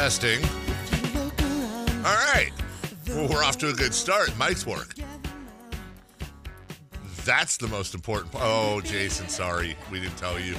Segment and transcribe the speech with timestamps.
[0.00, 0.42] Testing.
[1.98, 2.50] All right.
[3.06, 4.34] Well, we're off to a good start.
[4.38, 4.94] Mike's work.
[7.26, 8.32] That's the most important.
[8.36, 9.76] Oh, Jason, sorry.
[9.92, 10.56] We didn't tell you.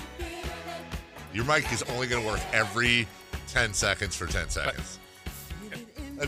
[1.33, 3.07] Your mic is only going to work every
[3.47, 4.99] 10 seconds for 10 seconds.
[6.21, 6.27] Uh,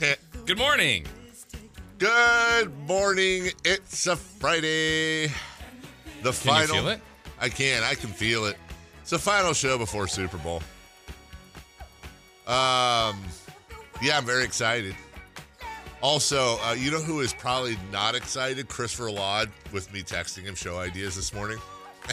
[0.00, 0.14] uh.
[0.46, 1.04] Good morning.
[1.98, 3.50] Good morning.
[3.62, 5.26] It's a Friday.
[5.26, 5.32] The
[6.22, 6.60] Can final.
[6.62, 7.00] you feel it?
[7.38, 7.82] I can.
[7.82, 8.56] I can feel it.
[9.02, 10.62] It's the final show before Super Bowl.
[12.46, 13.18] Um,
[14.02, 14.94] yeah, I'm very excited.
[16.02, 18.68] Also, uh, you know who is probably not excited?
[18.68, 21.58] Christopher Laud with me texting him show ideas this morning.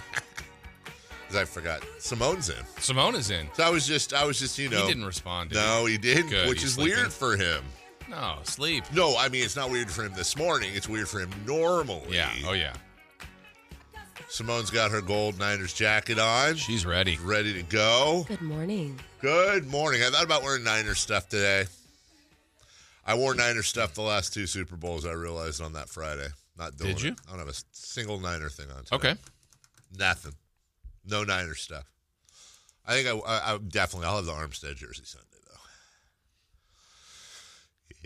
[1.28, 2.58] Because I forgot Simone's in.
[2.80, 3.48] Simone is in.
[3.54, 5.52] So I was just, I was just, you know, he didn't respond.
[5.52, 6.98] Did no, he didn't, Good, which he's is sleeping.
[6.98, 7.64] weird for him.
[8.10, 8.84] No, sleep.
[8.94, 10.72] No, I mean it's not weird for him this morning.
[10.74, 12.16] It's weird for him normally.
[12.18, 12.34] Yeah.
[12.46, 12.74] Oh yeah.
[14.32, 16.56] Simone's got her gold Niners jacket on.
[16.56, 17.18] She's ready.
[17.22, 18.24] ready to go.
[18.30, 18.98] Good morning.
[19.20, 20.04] Good morning.
[20.04, 21.66] I thought about wearing Niners stuff today.
[23.06, 25.06] I wore Niners stuff the last two Super Bowls.
[25.06, 26.30] I realized on that Friday.
[26.58, 27.12] Not doing Did you?
[27.12, 27.20] it.
[27.28, 28.86] I don't have a single Niner thing on.
[28.86, 28.96] Today.
[28.96, 29.16] Okay.
[30.00, 30.36] Nothing.
[31.06, 31.92] No Niner stuff.
[32.88, 34.08] I think I, I, I definitely.
[34.08, 35.28] I'll have the Armstead jersey Sunday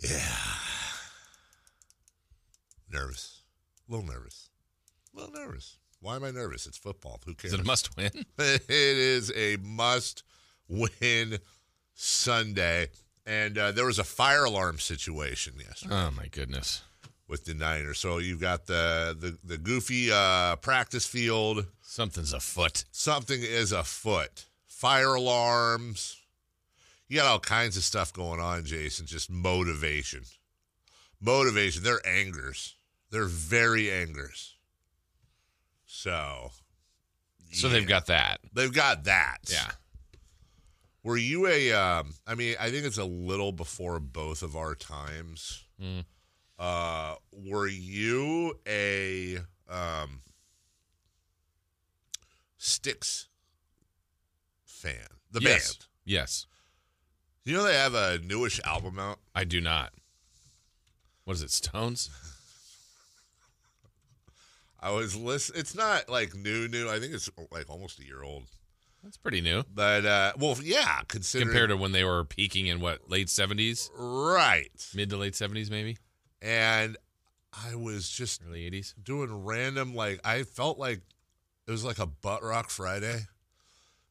[0.02, 0.10] though.
[0.16, 0.36] Yeah.
[2.92, 3.42] Nervous.
[3.88, 4.50] A little nervous.
[5.14, 5.78] A little nervous.
[6.00, 6.68] Why am I nervous?
[6.68, 7.20] It's football.
[7.26, 7.54] Who cares?
[7.54, 8.12] Is it a must win?
[8.38, 10.24] it is a must
[10.68, 11.40] win
[11.94, 12.90] Sunday.
[13.26, 16.84] And uh, there was a fire alarm situation yesterday Oh my goodness.
[17.28, 17.98] with the Niners.
[18.00, 21.66] So you've got the the, the goofy uh, practice field.
[21.82, 22.86] Something's afoot.
[22.92, 24.46] Something is afoot.
[24.68, 26.18] Fire alarms.
[27.08, 29.06] You got all kinds of stuff going on, Jason.
[29.08, 30.24] Just motivation.
[31.22, 31.84] Motivation.
[31.84, 32.76] They're angers.
[33.10, 34.55] They're very angers.
[35.96, 36.52] So.
[37.52, 37.74] So yeah.
[37.74, 38.40] they've got that.
[38.54, 39.38] They've got that.
[39.50, 39.72] Yeah.
[41.04, 41.72] Were you a?
[41.72, 45.64] Um, I mean, I think it's a little before both of our times.
[45.82, 46.04] Mm.
[46.60, 49.38] Uh, were you a
[49.70, 50.22] um,
[52.58, 53.30] Styx
[54.66, 54.96] fan?
[55.32, 55.76] The yes.
[55.76, 55.86] band.
[56.04, 56.46] Yes.
[57.46, 59.20] You know they have a newish album out.
[59.34, 59.94] I do not.
[61.24, 61.52] What is it?
[61.52, 62.10] Stones?
[64.86, 65.56] I was listen.
[65.58, 66.88] It's not like new, new.
[66.88, 68.44] I think it's like almost a year old.
[69.04, 72.80] That's pretty new But uh, well, yeah, considering compared to when they were peaking in
[72.80, 74.70] what late seventies, right.
[74.94, 75.98] mid to late seventies, maybe
[76.40, 76.98] And
[77.52, 78.94] I was just early eighties.
[79.02, 81.02] doing random like I felt like
[81.68, 83.22] it was like a butt rock Friday.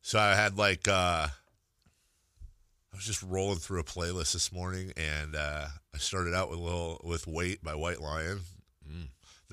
[0.02, 5.36] So I had like uh I was just rolling through a playlist this morning and
[5.36, 8.40] uh I started out with a little with Wait by White Lion.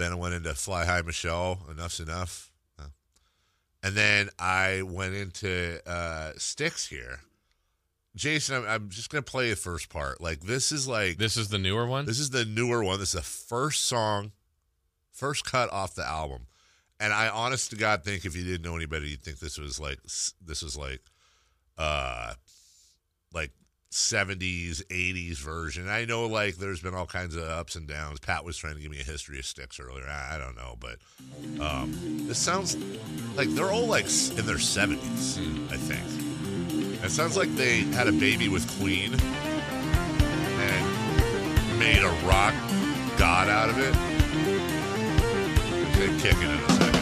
[0.02, 2.50] Then I went into Fly High Michelle, Enuff Z'Nuff.
[2.80, 2.86] Uh,
[3.84, 7.20] And then I went into uh Styx here.
[8.16, 10.20] Jason, I'm, I'm just gonna play the first part.
[10.20, 12.06] Like this is like This is the newer one.
[12.06, 13.00] this is the newer one.
[13.00, 14.32] This is the first song,
[15.12, 16.48] first cut off the album.
[17.00, 19.80] And I honest to God think if you didn't know anybody, you'd think this was
[19.80, 21.02] like this was like
[21.78, 22.38] uh like
[23.92, 25.90] 70s, 80s version.
[25.90, 28.20] I know like there's been all kinds of ups and downs.
[28.20, 30.06] Pat was trying to give me a history of Styx earlier.
[30.08, 30.98] I, I don't know, but
[31.62, 32.78] um this sounds
[33.36, 35.40] like they're all like in their 70s,
[35.72, 37.04] I think.
[37.04, 39.14] It sounds like they had a baby with Queen
[40.62, 42.54] and made a rock
[43.18, 43.96] god out of it.
[45.92, 47.01] Okay, kick it a second.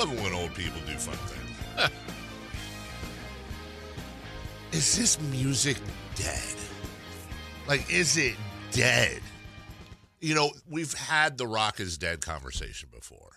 [0.00, 0.22] Love it.
[0.22, 1.90] When old people do fun things.
[4.72, 5.76] is this music
[6.14, 6.54] dead?
[7.68, 8.36] Like, is it
[8.72, 9.20] dead?
[10.20, 13.30] You know, we've had the rock is dead conversation before.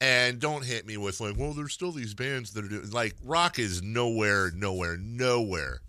[0.00, 3.14] And don't hit me with like, well, there's still these bands that are doing like
[3.24, 5.80] rock is nowhere, nowhere, nowhere.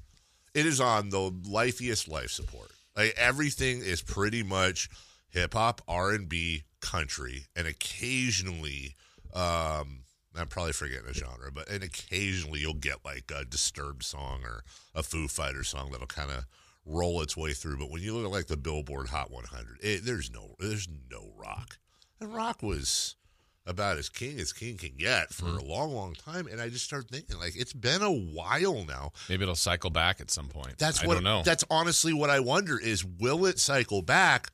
[0.54, 2.72] It is on the lifeiest life support.
[2.96, 4.90] Like everything is pretty much
[5.30, 8.96] hip hop, R and B, country and occasionally
[9.34, 10.04] um
[10.38, 14.64] I'm probably forgetting a genre, but and occasionally you'll get like a disturbed song or
[14.94, 16.46] a Foo Fighter song that'll kind of
[16.86, 17.78] roll its way through.
[17.78, 21.32] But when you look at like the Billboard Hot 100, it, there's no there's no
[21.36, 21.78] rock,
[22.20, 23.16] and rock was
[23.66, 25.58] about as king as king can get for mm-hmm.
[25.58, 26.48] a long, long time.
[26.48, 29.12] And I just started thinking like it's been a while now.
[29.30, 30.78] Maybe it'll cycle back at some point.
[30.78, 31.44] That's what I don't know.
[31.44, 34.52] that's honestly what I wonder is will it cycle back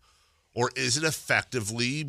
[0.56, 2.06] or is it effectively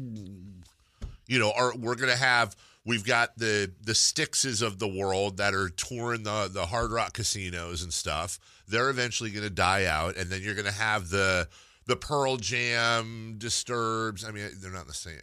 [1.27, 2.55] you know, are we're gonna have
[2.85, 7.15] we've got the the Styxes of the world that are touring the the hard rock
[7.15, 8.39] casinos and stuff.
[8.69, 11.49] They're eventually gonna die out, and then you're gonna have the
[11.87, 14.25] the Pearl Jam disturbs.
[14.25, 15.17] I mean, they're not the same.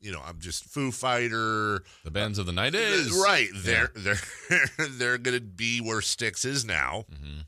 [0.00, 1.82] You know, I'm just Foo Fighter.
[2.04, 3.48] the bands of the night is Right.
[3.54, 4.20] They're they're
[4.90, 7.06] they're gonna be where Styx is now.
[7.12, 7.46] Mhm.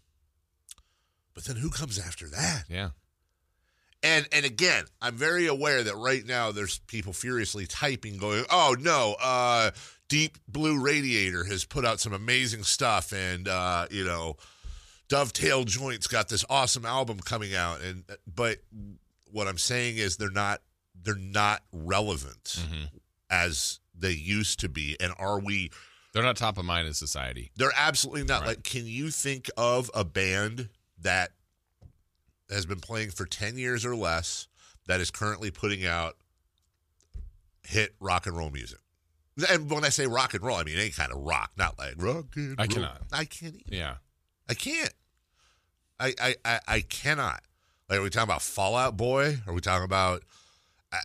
[1.35, 2.65] But then who comes after that?
[2.69, 2.91] Yeah.
[4.03, 8.75] And and again, I'm very aware that right now there's people furiously typing, going, "Oh
[8.81, 9.73] no, uh,
[10.09, 14.37] Deep Blue Radiator has put out some amazing stuff, and uh, you know,
[15.09, 18.59] Dovetail Joints got this awesome album coming out." And but
[19.31, 20.63] what I'm saying is they're not
[21.03, 22.89] they're not relevant Mhm.
[23.29, 24.97] as they used to be.
[24.99, 25.71] And are we?
[26.13, 27.51] They're not top of mind in society.
[27.57, 28.41] They're absolutely not.
[28.41, 28.49] Right.
[28.49, 30.69] Like, can you think of a band
[31.03, 31.33] that
[32.51, 34.49] has been playing for 10 years or less
[34.87, 36.17] that is currently putting out
[37.65, 38.79] hit rock and roll music?
[39.49, 41.95] And when I say rock and roll, I mean any kind of rock, not like
[41.97, 42.69] rock and I roll.
[42.69, 43.03] cannot.
[43.13, 43.67] I can't even.
[43.73, 43.95] Yeah.
[44.49, 44.93] I can't.
[45.99, 47.43] I, I, I, I cannot.
[47.89, 49.39] Like, are we talking about Fallout Boy?
[49.47, 50.23] Are we talking about
[50.93, 50.97] uh,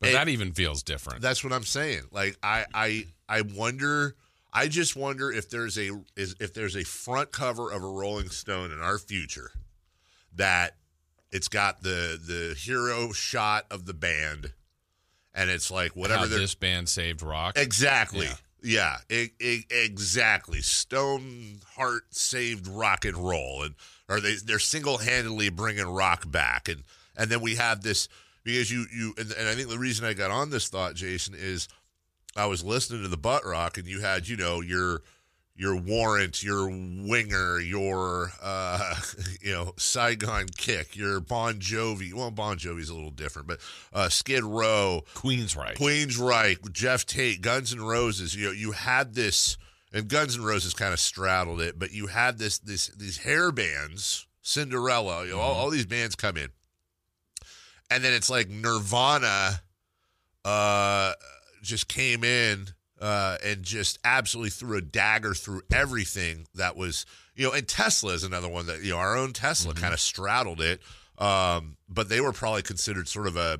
[0.00, 1.20] But It- that even feels different.
[1.22, 2.02] That's what I'm saying.
[2.12, 4.16] Like I I I wonder
[4.52, 8.28] I just wonder if there's a is if there's a front cover of a Rolling
[8.30, 9.50] Stone in our future
[10.36, 10.76] that
[11.32, 14.52] it's got the the hero shot of the band
[15.34, 17.56] and it's like whatever How this band saved rock.
[17.56, 18.28] exactly.
[18.60, 20.60] Yeah, e- e- exactly.
[20.62, 23.74] Stone heart saved rock and roll and
[24.08, 26.82] or they they're single-handedly bringing rock back and
[27.16, 28.08] and then we have this
[28.42, 31.34] because you you and, and I think the reason I got on this thought Jason
[31.36, 31.68] is
[32.36, 35.02] I was listening to the butt rock and you had you know your
[35.58, 38.94] your warrant your winger your uh
[39.42, 43.60] you know Saigon kick your Bon Jovi well Bon Jovi's a little different but
[43.92, 45.76] uh Skid Row Queensryche.
[45.76, 48.34] Queensryche, Geoff Tate, Guns N' Roses.
[48.34, 49.56] You know, you had this,
[49.92, 53.52] and Guns N' Roses kind of straddled it, but you had this, this, these hair
[53.52, 55.24] bands, Cinderella.
[55.24, 56.48] You know, all, all these bands come in,
[57.90, 59.62] and then it's like Nirvana,
[60.44, 61.12] uh,
[61.62, 62.68] just came in,
[63.00, 68.12] uh, and just absolutely threw a dagger through everything that was, you know, and Tesla
[68.12, 70.80] is another one that you know our own Tesla kind of straddled it.
[71.18, 73.58] Um, but they were probably considered sort of a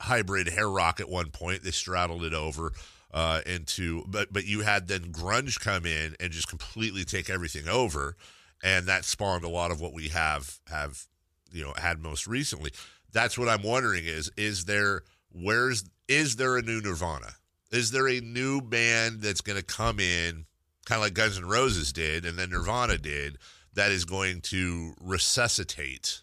[0.00, 1.62] hybrid hair rock at one point.
[1.62, 2.72] They straddled it over
[3.12, 7.68] uh, into, but but you had then grunge come in and just completely take everything
[7.68, 8.16] over,
[8.62, 11.06] and that spawned a lot of what we have have
[11.52, 12.72] you know had most recently.
[13.12, 17.34] That's what I'm wondering is is there where's is there a new Nirvana?
[17.72, 20.44] Is there a new band that's going to come in,
[20.84, 23.38] kind of like Guns N' Roses did, and then Nirvana did,
[23.74, 26.20] that is going to resuscitate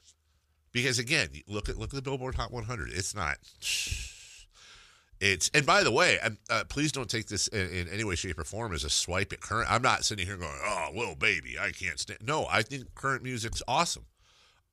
[0.71, 2.89] because again, look at look at the Billboard Hot 100.
[2.89, 3.37] It's not.
[5.21, 6.17] It's and by the way,
[6.49, 9.33] uh, please don't take this in, in any way, shape, or form as a swipe
[9.33, 9.69] at current.
[9.69, 13.23] I'm not sitting here going, "Oh, little baby, I can't stand." No, I think current
[13.23, 14.05] music's awesome.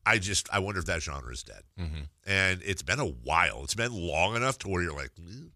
[0.05, 3.63] I just I wonder if that genre is dead, hmm and it's been a while.
[3.65, 5.51] It's been long enough to where you're like, "Mm."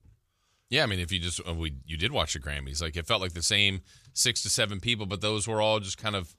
[0.70, 3.06] Yeah, I mean, if you just uh, we you did watch the Grammys, like it
[3.06, 6.34] felt like the same six to seven people, but those were all just kind of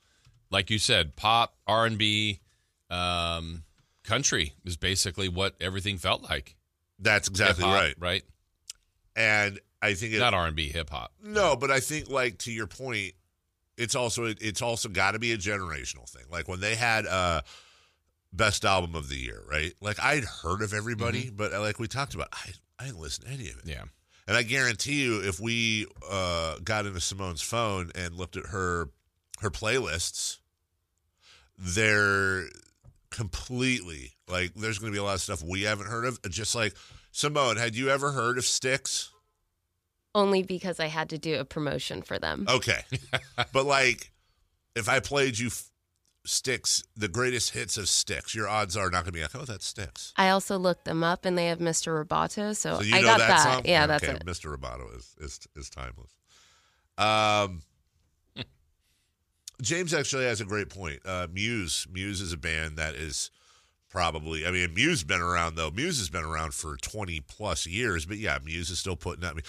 [0.49, 2.39] like you said, pop, R and B,
[2.89, 3.63] um,
[4.03, 6.55] country is basically what everything felt like.
[6.99, 7.95] that's exactly Hip-hop, right.
[7.99, 8.23] right?
[9.15, 11.11] And I think it, Not R and B, hip hop.
[11.23, 13.13] No, but I think like to your point,
[13.77, 16.23] it's also it's also got to be a generational thing.
[16.31, 17.41] Like when they had uh
[18.31, 19.73] best album of the year, right?
[19.81, 23.25] Like I'd heard of everybody, but uh, like we talked about, I I didn't listen
[23.25, 23.65] to any of it.
[23.65, 23.83] Yeah,
[24.27, 28.89] And I guarantee you, if we uh got into Simone's phone and looked at her
[29.39, 30.37] her playlists,
[31.57, 32.45] they're
[33.09, 36.21] completely like there's going to be a lot of stuff we haven't heard of.
[36.29, 36.73] Just like
[37.11, 39.11] Simone, had you ever heard of Styx?
[40.13, 42.45] Only because I had to do a promotion for them.
[42.49, 42.81] Okay.
[43.53, 44.11] but like,
[44.75, 45.49] if I played you
[46.23, 49.45] Styx, the greatest hits of Styx, your odds are not going to be like, oh,
[49.45, 50.13] that's Styx.
[50.17, 52.05] I also looked them up and they have Mr.
[52.05, 53.43] Roboto, so, So you I know got that, that.
[53.43, 53.61] song?
[53.65, 54.25] Yeah, okay, that's it.
[54.25, 54.55] Mr.
[54.55, 56.11] Roboto is, is is timeless.
[56.97, 57.61] Um,
[59.61, 60.99] James actually has a great point.
[61.05, 63.31] Uh, Muse, Muse is a band that is
[63.89, 64.45] probably.
[64.45, 65.71] I mean, Muse has been around though.
[65.71, 69.31] Muse has been around for twenty plus years, but yeah, Muse is still putting out.
[69.31, 69.43] I mean,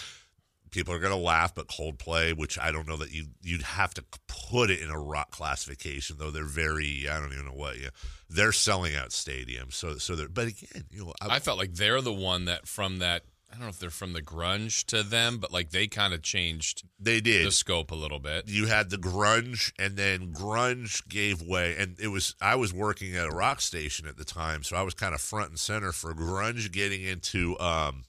[0.73, 4.05] people are gonna laugh, but Coldplay, which I don't know that you you'd have to
[4.27, 7.07] put it in a rock classification, though they're very.
[7.09, 7.79] I don't even know what.
[7.79, 7.91] Yeah,
[8.29, 10.29] they're selling out stadiums, so so they're.
[10.29, 13.23] But again, you know, I felt like they're the one that from that.
[13.51, 16.23] I don't know if they're from the grunge to them, but like they kind of
[16.23, 17.47] changed they did.
[17.47, 18.49] the scope a little bit.
[18.49, 23.15] you had the grunge and then grunge gave way and it was i was working
[23.15, 25.93] at a rock station at the time so i was kind of front and center
[25.93, 28.05] for grunge getting into um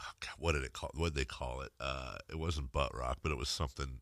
[0.00, 1.70] oh God, what did it call what did they call it?
[1.80, 4.00] Uh it wasn't butt rock but it was something.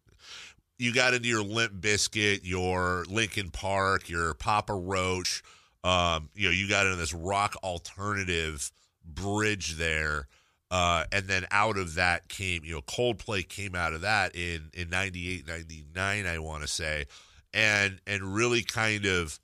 [0.79, 5.43] You got into your Limp Bizkit your Linkin Park your papa roach.
[5.85, 8.71] Um you know you got into this rock alternative
[9.05, 10.29] bridge there.
[10.71, 14.69] Uh, and then out of that came, you know, Coldplay came out of that in
[14.75, 17.07] in 98, 99, I want to say,
[17.55, 19.41] and and really kind of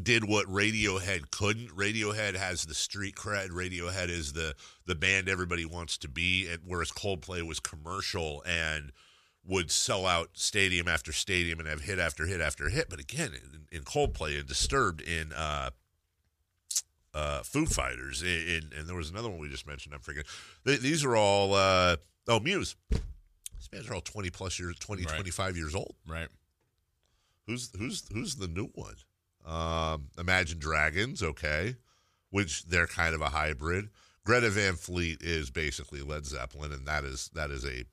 [0.00, 1.68] did what Radiohead couldn't.
[1.68, 3.50] Radiohead has the street cred.
[3.50, 4.54] Radiohead is the
[4.86, 8.92] the band everybody wants to be, and whereas Coldplay was commercial and
[9.44, 12.88] would sell out stadium after stadium and have hit after hit after hit.
[12.88, 15.70] But again, in, in Coldplay and Disturbed in uh,
[17.12, 19.94] uh, Foo Fighters, in, in, and there was another one we just mentioned.
[19.94, 20.30] I'm forgetting.
[20.64, 21.96] Th- these are all uh,
[22.28, 22.76] oh Muse.
[22.90, 25.14] These bands are all 20 plus years, 20, Right.
[25.14, 25.94] 25 years old.
[26.08, 26.28] Right.
[27.46, 28.94] Who's who's who's the new one?
[29.46, 31.76] Um, Imagine Dragons, okay,
[32.30, 33.88] which they're kind of a hybrid.
[34.24, 37.84] Greta Van Fleet is basically Led Zeppelin, and that is that is a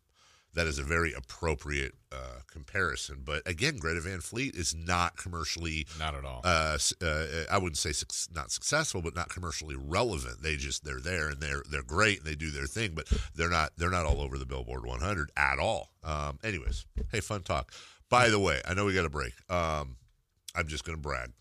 [0.55, 3.21] that is a very appropriate uh, comparison.
[3.23, 6.41] But again, Greta Van Fleet is not commercially Not at all.
[6.43, 10.41] uh, uh, I wouldn't say suc not successful, but not commercially relevant.
[10.41, 13.49] They just they're there and they're they're great and they do their thing, but they're
[13.49, 15.89] not they're not all over the Billboard 100 at all.
[16.03, 17.71] Um, anyways, hey, fun talk.
[18.09, 19.33] By the way, I know we got a break.
[19.51, 19.97] Um,
[20.55, 21.31] I'm just going to brag.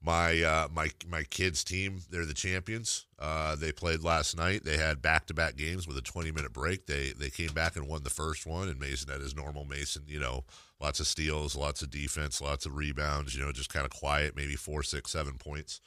[0.00, 3.06] My uh, my my kids' team, they're the champions.
[3.18, 4.64] Uh, they played last night.
[4.64, 6.86] They had back to back games with a 20 minute break.
[6.86, 8.68] They they came back and won the first one.
[8.68, 10.44] And Mason had his normal Mason, you know,
[10.80, 13.34] lots of steals, lots of defense, lots of rebounds.
[13.34, 15.80] You know, just kind of quiet, maybe four, six, seven points.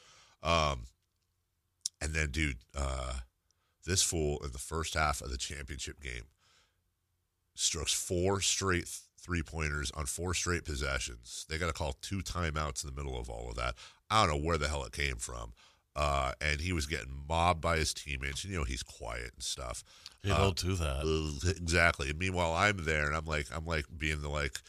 [0.43, 0.87] Um,
[2.01, 3.13] and then, dude, uh,
[3.85, 6.25] this fool in the first half of the championship game
[7.55, 8.89] strokes four straight
[9.21, 11.45] three pointers on four straight possessions.
[11.49, 13.75] They got to call two timeouts in the middle of all of that.
[14.09, 15.53] I don't know where the hell it came from.
[15.95, 18.45] Uh, and he was getting mobbed by his teammates.
[18.45, 19.83] You know, he's quiet and stuff.
[20.23, 21.03] You don't do that.
[21.03, 22.09] Uh, exactly.
[22.09, 24.59] And meanwhile, I'm there, and I'm like, I'm like being the like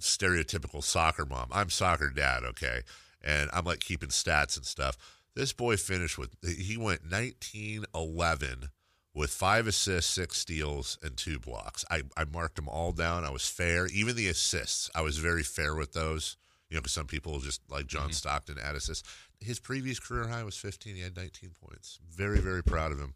[0.00, 1.48] stereotypical soccer mom.
[1.52, 2.80] I'm soccer dad, okay,
[3.22, 4.96] and I'm like keeping stats and stuff.
[5.34, 8.68] This boy finished with he went 19 11
[9.16, 11.84] with five assists, six steals, and two blocks.
[11.90, 13.24] I, I marked them all down.
[13.24, 13.86] I was fair.
[13.86, 16.36] Even the assists, I was very fair with those.
[16.68, 19.08] You know, because some people just like John Stockton add assists.
[19.40, 20.96] His previous career high was 15.
[20.96, 21.98] He had 19 points.
[22.10, 23.14] Very, very proud of him.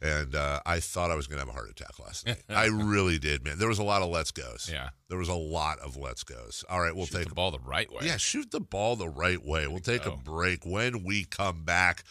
[0.00, 2.42] And uh, I thought I was going to have a heart attack last night.
[2.48, 3.58] I really did, man.
[3.58, 4.68] There was a lot of let's goes.
[4.72, 4.88] Yeah.
[5.08, 6.64] There was a lot of let's goes.
[6.68, 8.06] All right, we'll Shoot take the ball the right way.
[8.06, 9.68] yeah, shoot the ball the right way.
[9.68, 12.02] We'll take a break when we come back.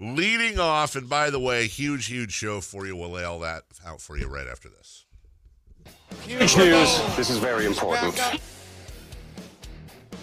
[0.00, 2.94] Leading off, and by the way, huge, huge show for you.
[2.94, 5.04] We'll lay all that out for you right after this.
[6.22, 7.16] Huge news.
[7.16, 8.16] This is very important.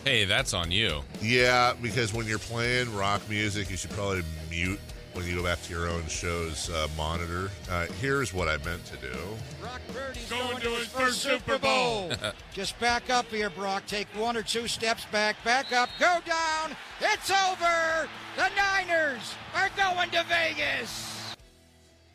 [0.05, 1.01] Hey, that's on you.
[1.22, 4.79] Yeah, because when you're playing rock music, you should probably mute
[5.15, 7.50] when you go back to your own show's uh, monitor.
[7.69, 9.13] Uh, here's what I meant to do.
[9.62, 12.12] Brock Purdy's going, to his first Super Bowl.
[12.53, 13.86] Just back up here, Brock.
[13.88, 15.41] Take one or two steps back.
[15.43, 15.89] Back up.
[16.00, 16.75] Go down.
[17.00, 18.10] It's over.
[18.36, 21.36] The Niners are going to Vegas.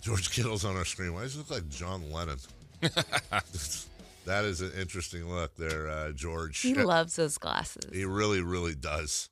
[0.02, 1.14] George Kittle's on our screen.
[1.14, 2.38] Why does it look like John Lennon?
[2.80, 6.60] that is an interesting look there, uh, George.
[6.60, 7.90] He loves those glasses.
[7.92, 9.28] He really, really does.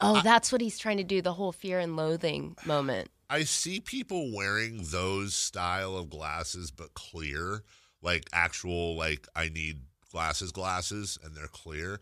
[0.00, 3.10] Oh, that's what he's trying to do the whole fear and loathing moment.
[3.28, 7.62] I see people wearing those style of glasses, but clear,
[8.02, 12.00] like actual, like I need glasses, glasses, and they're clear.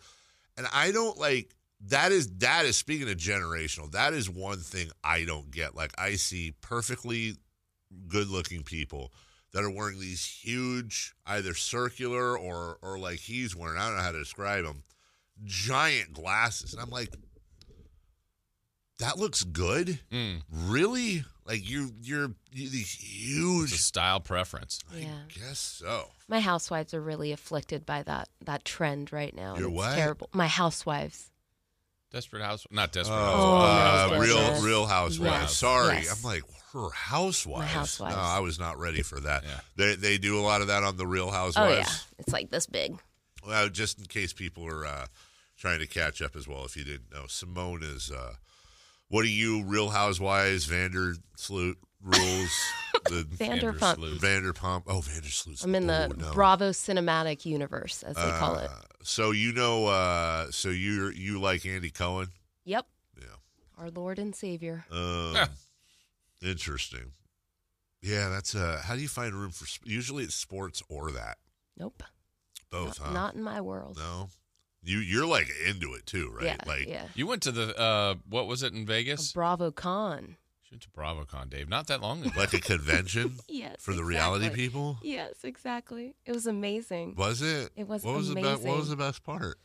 [0.57, 1.55] And I don't like
[1.88, 2.12] that.
[2.12, 3.90] Is that is speaking of generational?
[3.93, 5.75] That is one thing I don't get.
[5.75, 7.37] Like I see perfectly
[8.07, 9.12] good-looking people
[9.52, 13.78] that are wearing these huge, either circular or or like he's wearing.
[13.78, 14.83] I don't know how to describe them.
[15.45, 17.14] Giant glasses, and I'm like,
[18.99, 20.00] that looks good.
[20.12, 21.25] Mm, Really?
[21.47, 23.73] Like you, you're you, these it's a huge.
[23.81, 24.81] style preference.
[24.95, 25.07] Yeah.
[25.35, 26.11] Guess so.
[26.28, 29.57] My housewives are really afflicted by that that trend right now.
[29.57, 29.95] Your what?
[29.95, 30.28] Terrible.
[30.35, 31.31] My housewives.
[32.12, 34.12] Desperate House, not Desperate Oh, Housewives.
[34.12, 35.43] uh, my real, real housewives.
[35.43, 36.17] Yes, Sorry, yes.
[36.19, 37.61] I'm like her housewives.
[37.61, 38.14] My housewives.
[38.17, 39.45] No, I was not ready for that.
[39.45, 39.61] Yeah.
[39.76, 41.57] They they do a lot of that on the Real Housewives.
[41.57, 42.07] Oh Housewives.
[42.11, 42.99] yeah, it's like this big.
[43.47, 45.07] Well, just in case people are uh,
[45.59, 48.35] trying to catch up as well, if you didn't know, Simone is uh,
[49.09, 52.59] What are you, Real Housewives, Vandersloot rules,
[53.05, 53.97] the Vanderpump.
[53.97, 54.19] Vandersloot.
[54.19, 54.83] Vanderpump?
[54.87, 55.65] Oh, Vandersloot.
[55.65, 56.33] I'm in the oh, no.
[56.33, 58.69] Bravo cinematic universe, as they call it.
[58.71, 62.29] Uh, So you know, uh, so you you like Andy Cohen?
[62.65, 62.87] Yep.
[63.19, 63.27] Yeah.
[63.79, 64.85] Our Lord and Savior.
[64.93, 65.37] Um,
[66.43, 67.12] interesting.
[68.03, 68.83] Yeah, that's uh.
[68.85, 69.67] How do you find room for?
[69.85, 71.38] Usually it's sports or that.
[71.79, 72.03] Nope.
[72.71, 73.12] Both, not, huh?
[73.15, 73.97] not in my world.
[73.97, 74.29] no.
[74.83, 76.45] You you're like into it too, right?
[76.45, 76.57] Yeah.
[76.67, 77.07] like yeah.
[77.15, 79.33] You went to the uh, what was it in A Vegas?
[79.33, 80.37] Bravo Con.
[80.63, 81.67] She went to BravoCon, Dave.
[81.71, 82.31] Not that long ago.
[82.37, 83.77] like a convention Yes.
[83.79, 84.99] for the reality people.
[85.03, 86.15] Yes, exactly.
[86.27, 87.15] It was amazing.
[87.17, 87.71] Was it?
[87.75, 88.63] It was what was the best?
[88.65, 89.57] What was the best part?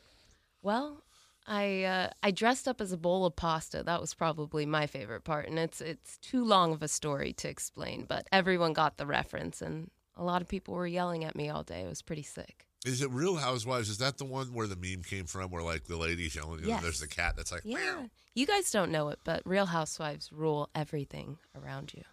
[0.62, 1.03] Well,
[1.46, 3.84] I uh, I dressed up as a bowl of pasta.
[3.84, 7.50] That was probably my favorite part, and it's it's too long of a story to
[7.50, 8.05] explain.
[8.08, 11.63] But everyone got the reference, and a lot of people were yelling at me all
[11.63, 11.82] day.
[11.82, 12.65] It was pretty sick.
[12.85, 13.89] Is it Real Housewives?
[13.89, 15.51] Is that the one where the meme came from?
[15.51, 18.71] Where like the lady's yelling, and there's the cat that's like, Yeah, "Meow." you guys
[18.71, 22.03] don't know it, but Real Housewives rule everything around you.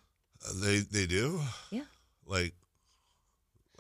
[0.47, 1.41] Uh, they they do.
[1.71, 1.85] Yeah.
[2.25, 2.55] Like,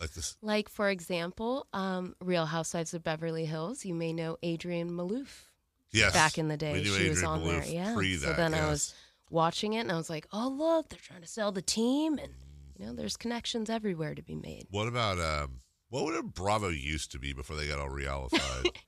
[0.01, 0.37] like this.
[0.43, 3.85] Like for example, um, Real Housewives of Beverly Hills.
[3.85, 5.45] You may know Adrienne Maloof.
[5.93, 6.13] Yes.
[6.13, 6.83] back in the day.
[6.85, 7.65] She was Adrienne on there.
[7.65, 7.95] Yeah.
[7.95, 8.95] Pre so that, then I was
[9.29, 12.19] watching it and I was like, oh, look, they're trying to sell the team.
[12.19, 12.33] And,
[12.79, 14.67] you know, there's connections everywhere to be made.
[14.71, 15.61] What about um?
[15.91, 18.67] What would a Bravo used to be before they got all realified?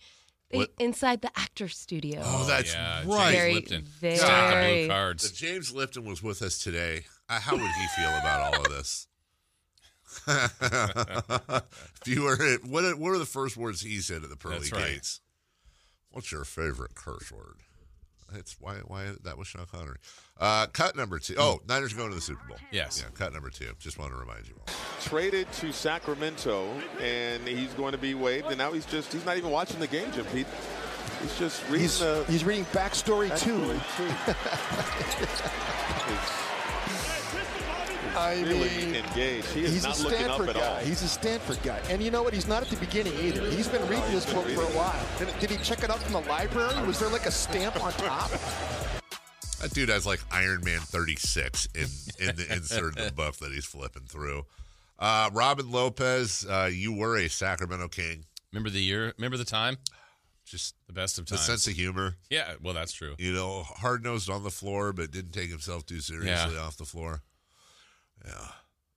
[0.53, 2.21] What- inside the actor's studio.
[2.23, 3.33] Oh, that's yeah, right.
[3.33, 3.85] James Very- Lipton.
[3.85, 5.31] very- Stack of blue if.
[5.31, 9.07] James Lipton was with us today, uh, how would he feel about all of this?
[10.29, 14.69] if you were, what are, what are the first words he said at the pearly
[14.71, 14.93] right.
[14.93, 15.23] gates?
[16.11, 17.61] What's your favorite curse word?
[18.37, 19.97] It's why why that was Sean Connery.
[20.39, 21.35] Uh, cut number two.
[21.39, 22.57] Oh, Niners are going to the Super Bowl.
[22.71, 23.01] Yes.
[23.03, 23.73] Yeah, cut number two.
[23.79, 24.67] Just want to remind you all.
[25.01, 26.69] traded to Sacramento,
[27.01, 28.47] and he's going to be waived.
[28.49, 30.47] And now he's just—he's not even watching the game, Jim Pete.
[31.21, 32.25] He's just reading He's, the.
[32.29, 33.63] he's reading backstory too.
[38.17, 39.47] I He's really mean, engaged.
[39.49, 40.63] He is he's a not looking up Stanford at all.
[40.77, 40.85] guy.
[40.85, 41.81] He's a Stanford guy.
[41.91, 42.35] And you know what?
[42.35, 43.49] He's not at the beginning either.
[43.51, 45.07] He's been reading he's this been book for a while.
[45.19, 46.75] Did, did he check it out from the library?
[46.87, 48.31] Was there like a stamp on top?
[49.61, 51.83] That dude has like Iron Man 36 in
[52.29, 54.45] in the insert in the book that he's flipping through.
[54.99, 58.25] Uh, Robin Lopez, uh, you were a Sacramento King.
[58.53, 59.13] Remember the year?
[59.17, 59.79] Remember the time?
[60.45, 61.41] Just The best of times.
[61.41, 62.17] the sense of humor.
[62.29, 63.15] yeah, well, that's true.
[63.19, 66.85] You know, hard nosed on the floor, but didn't take himself too seriously off the
[66.85, 67.23] floor.
[68.25, 68.49] Yeah.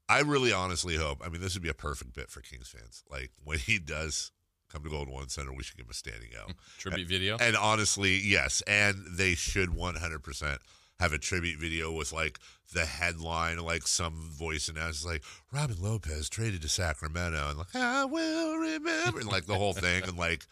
[0.07, 1.21] I really honestly hope.
[1.25, 3.03] I mean, this would be a perfect bit for Kings fans.
[3.09, 4.31] Like when he does
[4.71, 6.45] come to Golden One Center, we should give him a standing O.
[6.45, 6.51] Hmm.
[6.77, 7.37] Tribute video.
[7.39, 8.61] And honestly, yes.
[8.67, 10.57] And they should 100%
[10.99, 12.39] have a tribute video with like
[12.73, 18.05] the headline, like some voice announces, like Robin Lopez traded to Sacramento, and like, I
[18.05, 20.03] will remember, and like the whole thing.
[20.03, 20.45] And like,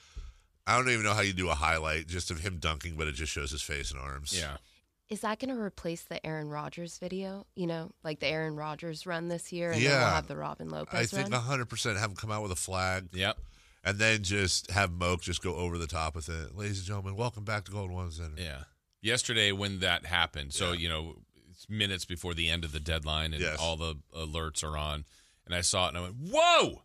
[0.68, 3.14] I don't even know how you do a highlight just of him dunking, but it
[3.14, 4.38] just shows his face and arms.
[4.38, 4.58] yeah.
[5.14, 7.46] Is that going to replace the Aaron Rodgers video?
[7.56, 10.00] You know, like the Aaron Rodgers run this year, and then Yeah.
[10.06, 11.40] we'll have the Robin Lopez I think run.
[11.40, 13.38] 100% have him come out with a flag Yep.
[13.84, 16.56] and then just have Moke just go over the top with it.
[16.56, 18.42] Ladies and gentlemen, welcome back to Golden One Center.
[18.42, 18.64] Yeah.
[19.04, 21.18] Yesterday when that happened, so you know,
[21.52, 23.60] it's minutes before the end of the deadline and Yes.
[23.60, 25.06] all the alerts are on,
[25.46, 26.82] and I saw it and I went, "Whoa!"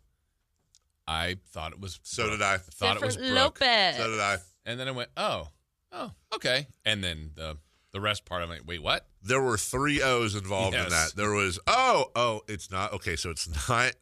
[1.07, 1.99] I thought it was.
[2.03, 2.33] So Brooke.
[2.41, 2.59] did I.
[2.59, 3.61] thought it was Different Brooke.
[3.63, 3.97] Lopez.
[3.97, 4.37] So did I.
[4.67, 5.49] And then I went, "Oh,
[5.93, 7.57] oh, okay." And then the
[7.93, 11.13] the rest part, I'm like, "Wait, what?" There were three O's involved in that.
[11.17, 13.93] There was oh oh it's not okay so it's not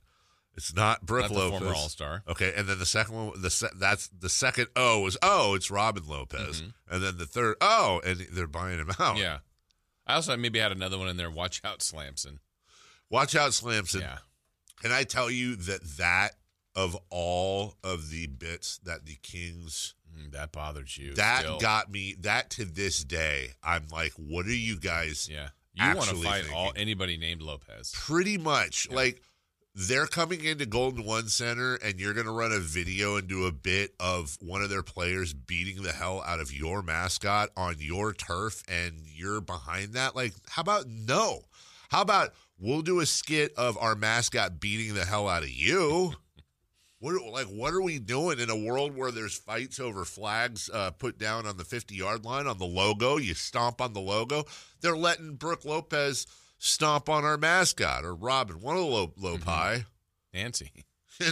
[0.54, 2.22] it's not Brooke Not Lopez former All-Star.
[2.28, 5.70] okay and then the second one the se- that's the second O was oh it's
[5.70, 9.18] Robin Lopez and then the third oh and they're buying him out Mm-hmm.
[9.18, 9.38] Yeah.
[10.06, 11.28] I also maybe had another one in there.
[11.30, 12.38] Watch out, Slamson.
[13.10, 14.18] watch out Slamson Yeah.
[14.80, 16.30] can I tell you that that
[16.76, 21.12] of all of the bits that the Kings Mm, that bothered you.
[21.14, 21.58] that still.
[21.58, 25.48] got me that to this day I'm like what are you guys Yeah.
[25.74, 27.92] You want to fight all anybody named Lopez.
[27.94, 28.88] Pretty much.
[28.90, 29.20] Like
[29.74, 33.44] they're coming into Golden One Center and you're going to run a video and do
[33.44, 37.74] a bit of one of their players beating the hell out of your mascot on
[37.78, 40.16] your turf and you're behind that.
[40.16, 41.42] Like, how about no?
[41.90, 46.14] How about we'll do a skit of our mascot beating the hell out of you?
[46.98, 50.92] What like what are we doing in a world where there's fights over flags uh,
[50.92, 53.18] put down on the 50 yard line on the logo?
[53.18, 54.44] You stomp on the logo.
[54.80, 56.26] They're letting Brooke Lopez
[56.58, 59.84] stomp on our mascot or Robin, one of the Lo- Lopi.
[60.32, 60.84] Nancy.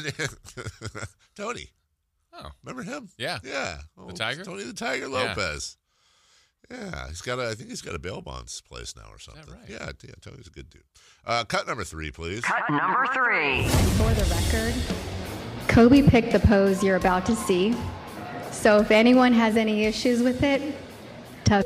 [1.36, 1.70] Tony,
[2.32, 3.08] Oh, remember him?
[3.16, 3.38] yeah.
[3.44, 4.44] Yeah, Oh, Tiger?
[4.44, 5.28] Tony the Tiger Yeah.
[5.28, 5.76] Lopez.
[6.70, 7.08] Yeah.
[7.08, 7.50] he's got a.
[7.50, 9.44] I think he's got a bail bonds place now or something.
[9.46, 9.68] right?
[9.68, 10.14] Yeah, yeah.
[10.20, 10.82] Tony's a good dude.
[11.26, 12.40] Uh, cut number three, please.
[12.40, 13.68] Cut number three.
[13.98, 14.74] For the record,
[15.68, 17.74] Kobe picked the pose you're about to see.
[18.50, 20.62] So if anyone has any issues with it,
[21.44, 21.64] tough.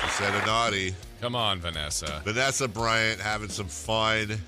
[0.00, 0.94] She said a naughty.
[1.20, 2.20] Come on, Vanessa.
[2.24, 4.38] Vanessa Bryant having some fun.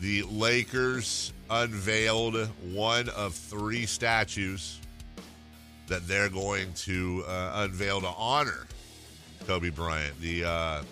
[0.00, 4.80] The Lakers unveiled one of three statues
[5.88, 8.66] that they're going to uh, unveil to honor
[9.46, 10.18] Kobe Bryant.
[10.20, 10.82] The uh,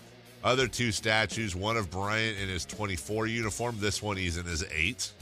[0.44, 3.76] other two statues, one of Bryant in his 24 uniform.
[3.78, 5.12] This one he's in his eight.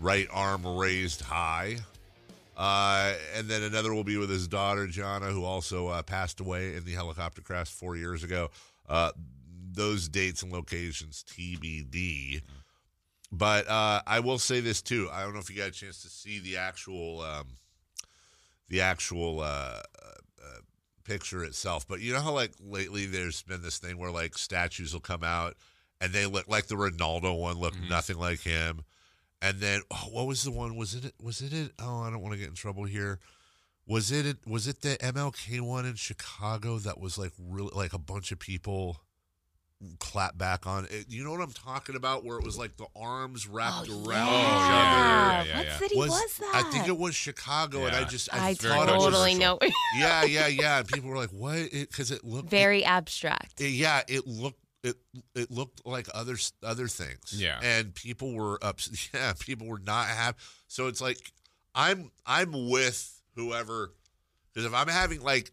[0.00, 1.78] Right arm raised high.
[2.56, 6.76] Uh, and then another will be with his daughter, Gianna, who also uh, passed away
[6.76, 8.50] in the helicopter crash four years ago.
[8.88, 9.10] Uh,
[9.72, 12.42] those dates and locations TBD.
[13.32, 15.08] But uh, I will say this too.
[15.12, 17.46] I don't know if you got a chance to see the actual, um,
[18.68, 19.80] the actual uh,
[21.04, 21.86] picture itself.
[21.86, 25.22] But you know how like lately there's been this thing where like statues will come
[25.22, 25.54] out
[26.00, 27.88] and they look like the Ronaldo one looked mm-hmm.
[27.88, 28.84] nothing like him.
[29.40, 30.76] And then oh, what was the one?
[30.76, 31.72] Was it was it it?
[31.78, 33.20] Oh, I don't want to get in trouble here.
[33.86, 37.92] Was it it was it the MLK one in Chicago that was like really like
[37.92, 39.00] a bunch of people
[40.00, 41.06] clap back on it?
[41.08, 42.24] You know what I'm talking about?
[42.24, 44.40] Where it was like the arms wrapped Oh, around yeah.
[44.40, 45.48] each oh, yeah, other.
[45.48, 46.50] yeah, what city was, that?
[46.54, 49.58] I think it was Chicago, and I just I, I thought it was totally know.
[49.98, 50.78] yeah, yeah, yeah.
[50.78, 53.60] And people were like, "What?" Because it, looked Very abstract.
[53.60, 54.96] it- yeah, it looked it
[55.34, 57.32] it looked like other other things.
[57.34, 57.58] Yeah.
[57.62, 58.80] and people were up.
[59.14, 60.38] Yeah, people were not happy.
[60.68, 61.32] So it's like
[61.74, 63.92] I'm I'm with whoever
[64.52, 65.50] because if I'm having like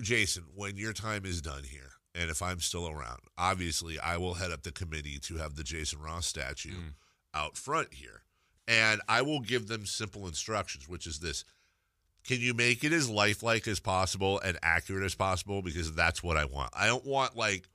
[0.00, 4.34] Jason, when your time is done here, and if I'm still around, obviously I will
[4.34, 6.92] head up the committee to have the Jason Ross statue Mm.
[7.34, 8.22] out front here,
[8.66, 11.44] and I will give them simple instructions, which is this.
[12.24, 15.62] Can you make it as lifelike as possible and accurate as possible?
[15.62, 16.70] Because that's what I want.
[16.74, 17.68] I don't want like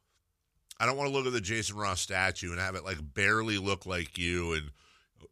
[0.80, 3.58] I don't want to look at the Jason Ross statue and have it like barely
[3.60, 4.72] look like you and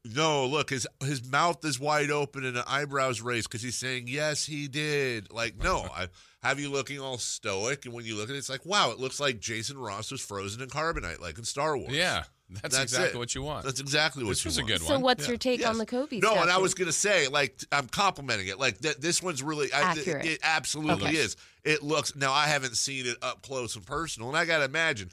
[0.05, 4.05] no, look, his his mouth is wide open and the eyebrows raised because he's saying
[4.07, 5.31] yes, he did.
[5.31, 6.07] Like, no, I
[6.41, 8.99] have you looking all stoic, and when you look at it, it's like, wow, it
[8.99, 11.91] looks like Jason Ross was frozen in carbonite, like in Star Wars.
[11.93, 13.19] Yeah, that's, That's exactly it.
[13.19, 13.65] what you want.
[13.65, 14.67] that's exactly what this you was a want.
[14.69, 15.29] good So what's Yeah.
[15.29, 15.69] your take Yes.
[15.69, 18.57] on the Kobe No, and I was gonna say, like, I'm complimenting it.
[18.57, 20.25] Like, th- this one's really I, th- Accurate.
[20.25, 21.17] It, absolutely Okay.
[21.17, 21.35] is.
[21.65, 22.15] It looks.
[22.15, 25.11] Now, I haven't seen it up close and personal, and I gotta imagine.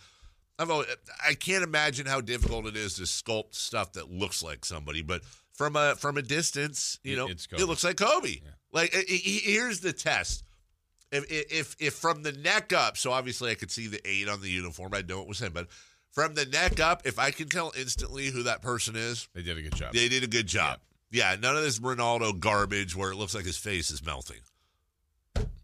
[0.59, 0.89] I've always,
[1.27, 5.23] I can't imagine how difficult it is to sculpt stuff that looks like somebody, but
[5.53, 8.41] from a from a distance, you It- know, it looks like Kobe.
[8.73, 10.45] Like, i- i- here's the test.
[11.13, 14.41] If, if if from the neck up, so obviously I could see the eight on
[14.41, 14.93] the uniform.
[14.95, 15.69] I know it was him, but
[16.13, 19.57] from the neck up, if I can tell instantly who that person is, they did
[19.59, 19.93] a good job.
[19.95, 20.81] they did a good job.
[21.11, 24.41] Yeah, none of this Ronaldo garbage where it looks like his face is melting.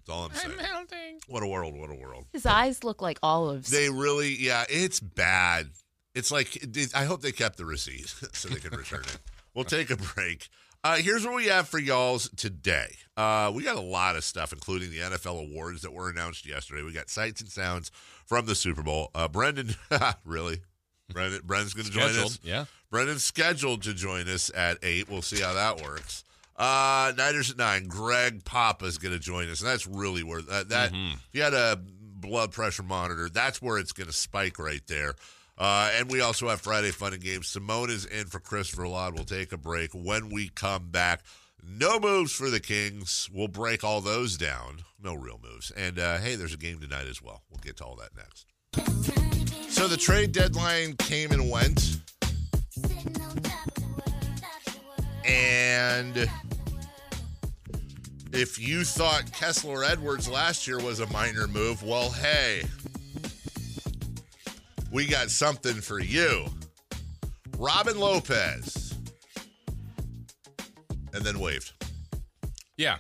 [0.06, 0.56] That's all I'm saying.
[0.56, 1.20] melting.
[1.28, 1.76] What a world!
[1.78, 2.26] What a world!
[2.32, 3.70] His eyes look like olives.
[3.70, 5.70] They really, yeah, it's bad.
[6.14, 9.18] It's like I hope they kept the receipt so they can return it.
[9.54, 10.48] We'll take a break.
[10.84, 12.96] Uh, here's what we have for y'all's today.
[13.16, 16.82] Uh, we got a lot of stuff, including the NFL awards that were announced yesterday.
[16.82, 17.92] We got sights and sounds
[18.26, 19.10] from the Super Bowl.
[19.14, 19.76] Uh, Brendan,
[20.24, 20.60] really?
[21.08, 22.40] Brendan, Brendan's going to join us.
[22.42, 22.64] Yeah.
[22.90, 25.08] Brendan's scheduled to join us at eight.
[25.08, 26.24] We'll see how that works.
[26.56, 27.86] Uh, Niners at nine.
[27.86, 30.68] Greg Papa is going to join us, and that's really where that.
[30.68, 31.14] that Mm-hmm.
[31.14, 35.14] If you had a blood pressure monitor, that's where it's going to spike right there.
[35.58, 37.46] Uh, and we also have Friday Fun and Games.
[37.48, 39.14] Simone is in for Christopher Laud.
[39.14, 39.92] We'll take a break.
[39.92, 41.22] When we come back,
[41.62, 43.28] no moves for the Kings.
[43.32, 44.78] We'll break all those down.
[45.02, 45.70] No real moves.
[45.70, 47.42] And uh, hey, there's a game tonight as well.
[47.50, 48.46] We'll get to all that next.
[49.68, 52.00] So the trade deadline came and went.
[55.24, 56.28] And
[58.32, 62.62] if you thought Kessler Edwards last year was a minor move, well, hey,
[64.90, 66.46] we got something for you.
[67.58, 68.94] Robin Lopez.
[71.14, 71.72] And then waived.
[72.76, 72.96] Yeah.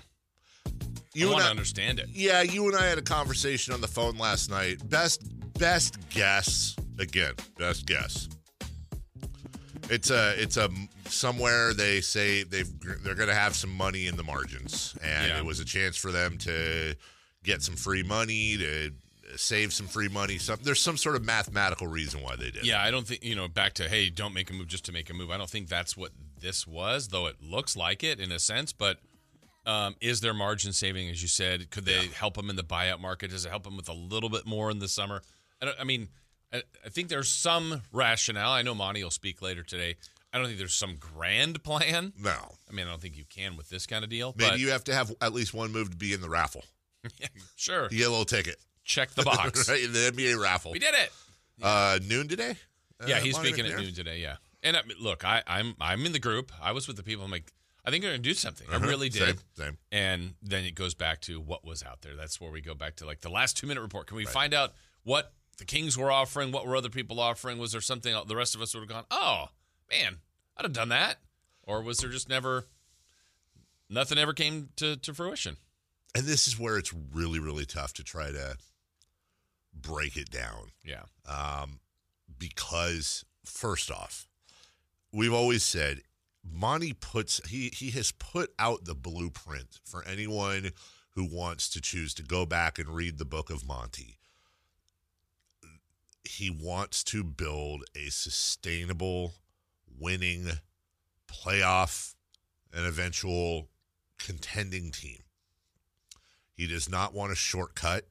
[1.14, 2.08] You I want to understand it.
[2.10, 4.88] Yeah, you and I had a conversation on the phone last night.
[4.88, 7.34] Best best guess again.
[7.58, 8.28] Best guess.
[9.92, 10.70] It's a it's a
[11.08, 12.68] somewhere they say they've
[13.02, 15.38] they're going to have some money in the margins, and Yeah.
[15.38, 16.94] it was a chance for them to
[17.44, 18.92] get some free money to
[19.36, 20.38] save some free money.
[20.38, 22.64] Some there's some sort of mathematical reason why they did.
[22.66, 23.48] Yeah, I don't think you know.
[23.48, 25.30] Back to hey, don't make a move just to make a move.
[25.30, 28.72] I don't think that's what this was, though it looks like it in a sense.
[28.72, 28.98] But
[29.66, 31.70] um, is there margin saving, as you said?
[31.70, 33.30] Could they help them in the buyout market?
[33.30, 35.22] Does it help them with a little bit more in the summer?
[35.60, 36.08] I, don't, I mean,
[36.52, 38.50] I, I think there's some rationale.
[38.52, 39.96] I know Monty will speak later today.
[40.32, 42.12] I don't think there's some grand plan.
[42.22, 42.30] No,
[42.68, 44.34] I mean, I don't think you can with this kind of deal.
[44.36, 46.64] maybe but you have to have at least one move to be in the raffle.
[47.56, 48.56] sure, You get a little ticket.
[48.84, 49.68] check the box.
[49.70, 50.72] right in the NBA raffle.
[50.72, 51.12] We did it.
[51.62, 52.56] Uh, noon today.
[53.06, 54.20] Yeah, Uh, he's Monty speaking at noon today.
[54.20, 56.50] Yeah, and I, look, I, I'm I'm in the group.
[56.62, 57.24] I was with the people.
[57.24, 57.52] I'm like,
[57.84, 58.66] I think they're going to do something.
[58.68, 58.78] Uh-huh.
[58.84, 59.20] I really did.
[59.22, 59.78] Same, same.
[59.90, 62.14] And then it goes back to what was out there.
[62.16, 64.06] That's where we go back to like the last two minute report.
[64.06, 66.52] Can we find out what the Kings were offering?
[66.52, 67.58] What were other people offering?
[67.58, 69.46] Was there something the rest of us would have gone, oh,
[69.90, 70.16] man,
[70.56, 71.16] I'd have done that?
[71.64, 72.66] Or was there just never,
[73.88, 75.56] nothing ever came to, to fruition?
[76.14, 78.56] And this is where it's really, really tough to try to
[79.74, 80.72] break it down.
[80.84, 81.02] Yeah.
[81.26, 81.80] um,
[82.38, 84.26] because first off,
[85.12, 86.00] we've always said
[86.44, 90.70] Monty puts he he has put out the blueprint for anyone
[91.10, 94.18] who wants to choose to go back and read the book of Monty.
[96.24, 99.34] He wants to build a sustainable,
[99.98, 100.48] winning,
[101.26, 102.14] playoff,
[102.72, 103.68] and eventual
[104.18, 105.18] contending team.
[106.54, 108.06] He does not want a shortcut.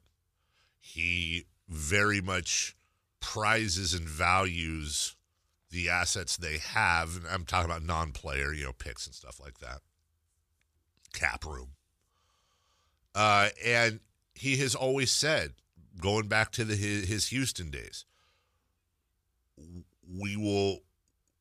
[0.78, 2.76] He very much
[3.20, 5.16] prizes and values
[5.70, 7.16] the assets they have.
[7.16, 9.80] And I'm talking about non-player, you know, picks and stuff like that.
[11.14, 11.70] Cap room.
[13.14, 14.00] Uh, and
[14.34, 15.52] he has always said,
[16.00, 18.04] going back to the, his, his Houston days,
[20.08, 20.80] we will,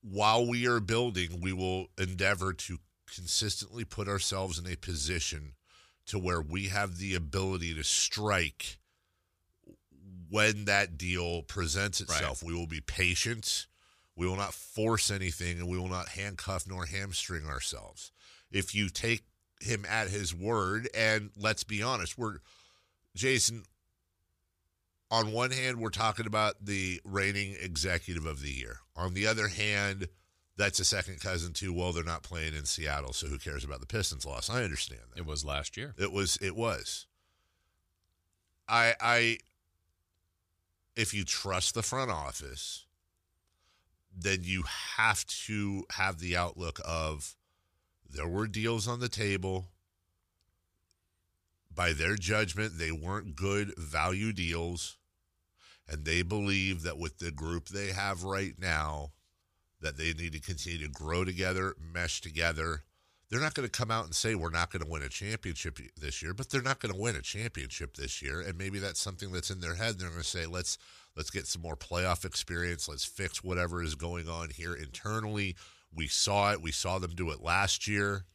[0.01, 2.77] while we are building, we will endeavor to
[3.13, 5.53] consistently put ourselves in a position
[6.05, 8.77] to where we have the ability to strike
[10.29, 12.41] when that deal presents itself.
[12.41, 13.67] We will be patient.
[14.15, 18.11] We will not force anything and we will not handcuff nor hamstring ourselves.
[18.51, 19.23] If you take
[19.61, 22.39] him at his word, and let's be honest, we're,
[23.15, 23.63] Jason,
[25.11, 28.77] on one hand, we're talking about the reigning executive of the year.
[28.95, 30.07] On the other hand,
[30.57, 33.81] that's a second cousin to, well, they're not playing in Seattle, so who cares about
[33.81, 34.49] the Pistons loss?
[34.49, 35.19] I understand that.
[35.19, 35.93] It was last year.
[35.97, 37.07] It was it was.
[38.69, 39.37] I I
[40.95, 42.85] if you trust the front office,
[44.17, 44.63] then you
[44.97, 47.35] have to have the outlook of
[48.09, 49.67] there were deals on the table.
[51.73, 54.97] By their judgment, they weren't good value deals.
[55.87, 59.11] And they believe that with the group they have right now,
[59.81, 62.83] that they need to continue to grow together, mesh together.
[63.29, 65.79] They're not going to come out and say we're not going to win a championship
[65.97, 68.99] this year, but they're not going to win a championship this year, and maybe that's
[68.99, 69.97] something that's in their head.
[69.97, 70.77] They're going to say let's
[71.15, 72.89] let's get some more playoff experience.
[72.89, 75.55] Let's fix whatever is going on here internally.
[75.93, 76.61] We saw it.
[76.61, 78.25] We saw them do it last year.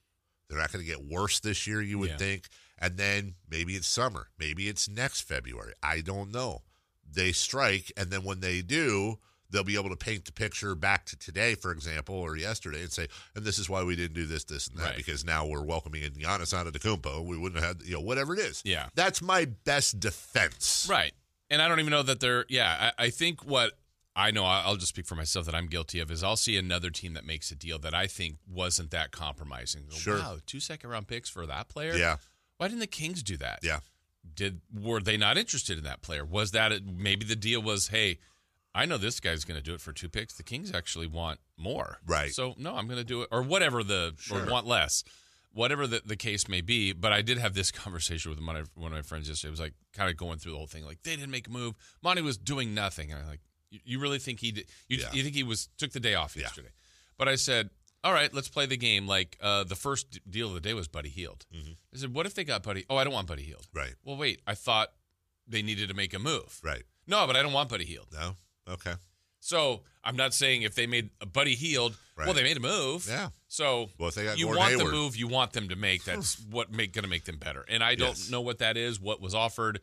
[0.48, 2.16] They're not going to get worse this year, you would Yeah.
[2.16, 2.48] think.
[2.78, 4.28] And then maybe it's summer.
[4.38, 5.72] Maybe it's next February.
[5.82, 6.62] I don't know.
[7.12, 9.18] They strike, and then when they do,
[9.50, 12.92] they'll be able to paint the picture back to today, for example, or yesterday, and
[12.92, 14.96] say, and this is why we didn't do this, this, and that, Right.
[14.96, 17.24] because now we're welcoming in Giannis Antetokounmpo.
[17.24, 18.60] We wouldn't have had, you know, whatever it is.
[18.64, 18.88] Yeah.
[18.96, 20.86] That's my best defense.
[20.90, 21.12] Right.
[21.48, 23.72] And I don't even know that they're, yeah, I, I think what
[24.16, 26.90] I know, I'll just speak for myself that I'm guilty of is I'll see another
[26.90, 29.84] team that makes a deal that I think wasn't that compromising.
[29.88, 30.18] Go, Sure.
[30.18, 31.94] Wow, two second round picks for that player?
[31.94, 32.16] Yeah.
[32.56, 33.60] Why didn't the Kings do that?
[33.62, 33.78] Yeah.
[34.34, 36.24] Did were they not interested in that player?
[36.24, 38.18] Was that it, maybe the deal was, hey,
[38.74, 40.34] I know this guy's going to do it for two picks.
[40.34, 42.30] The Kings actually want more, Right.
[42.32, 45.02] So no, I'm going to do it, or whatever the or want less,
[45.52, 46.92] whatever the, the case may be.
[46.92, 49.48] But I did have this conversation with one of, one of my friends yesterday.
[49.48, 50.84] It was like kind of going through the whole thing.
[50.84, 51.74] Like they didn't make a move.
[52.02, 54.66] Monty was doing nothing, and I'm like, you, you really think he did?
[54.88, 55.12] You, Yeah.
[55.12, 56.40] you think he was took the day off yesterday?
[56.40, 56.42] Yeah.
[56.46, 56.68] yesterday?
[57.18, 57.70] But I said,
[58.06, 59.06] all right, let's play the game.
[59.08, 61.44] Like uh, the first deal of the day was Buddy Hield.
[61.52, 62.84] I said, what if they got Buddy?
[62.88, 63.66] Oh, I don't want Buddy Hield.
[63.74, 63.94] Right.
[64.04, 64.92] Well, wait, I thought
[65.48, 66.60] they needed to make a move.
[66.62, 66.84] Right.
[67.08, 68.06] No, but I don't want Buddy Hield.
[68.12, 68.36] No.
[68.72, 68.92] Okay.
[69.40, 73.06] So I'm not saying if they made a Buddy Hield, well, they made a move.
[73.08, 73.28] Yeah.
[73.48, 74.86] So Well, if they got you Gordon want Hayward.
[74.86, 76.04] the move you want them to make.
[76.04, 77.64] That's what make going to make them better.
[77.68, 78.30] And I don't Yes.
[78.30, 79.00] know what that is.
[79.00, 79.80] What was offered.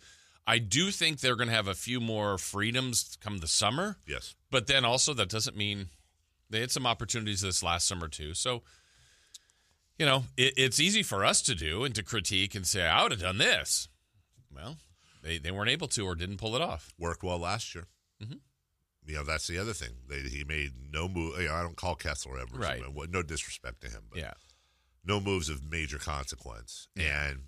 [0.47, 3.97] I do think they're going to have a few more freedoms come the summer.
[4.07, 4.35] Yes.
[4.51, 5.87] But then also that doesn't mean
[6.49, 8.33] they had some opportunities this last summer too.
[8.33, 8.63] So,
[9.97, 13.03] you know, it, it's easy for us to do and to critique and say, I
[13.03, 13.87] would have done this.
[14.53, 14.77] Well,
[15.23, 16.93] they, they weren't able to or didn't pull it off.
[16.99, 17.87] Worked well last year.
[18.23, 18.39] Mhm.
[19.05, 19.91] You know, that's the other thing.
[20.09, 21.39] They, he made no move.
[21.39, 22.57] You know, I don't call Kessler ever.
[22.57, 22.81] Right.
[23.09, 24.33] No disrespect to him, but Yeah.
[25.03, 26.87] no moves of major consequence.
[26.95, 27.29] Yeah.
[27.29, 27.39] And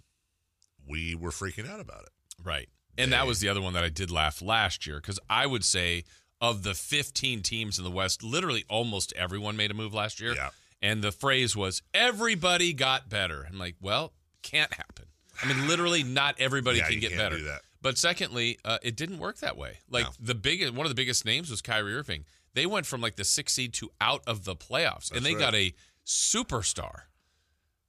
[0.88, 2.10] we were freaking out about it.
[2.43, 2.67] Right.
[2.97, 5.63] And that was the other one that I did laugh last year because I would
[5.65, 6.03] say
[6.41, 10.34] of the 15 teams in the West, literally almost everyone made a move last year.
[10.34, 10.50] Yeah.
[10.82, 13.48] And the phrase was, everybody got better.
[13.50, 15.06] I'm like, well, can't happen.
[15.41, 17.38] I mean, literally, not everybody Yeah, can get better.
[17.82, 19.80] But secondly, uh, it didn't work that way.
[19.89, 20.12] Like No.
[20.19, 22.26] the biggest, one of the biggest names was Kyrie Irving.
[22.54, 25.39] They went from like the six seed to out of the playoffs, and they right.
[25.39, 25.74] got a
[26.06, 27.02] superstar.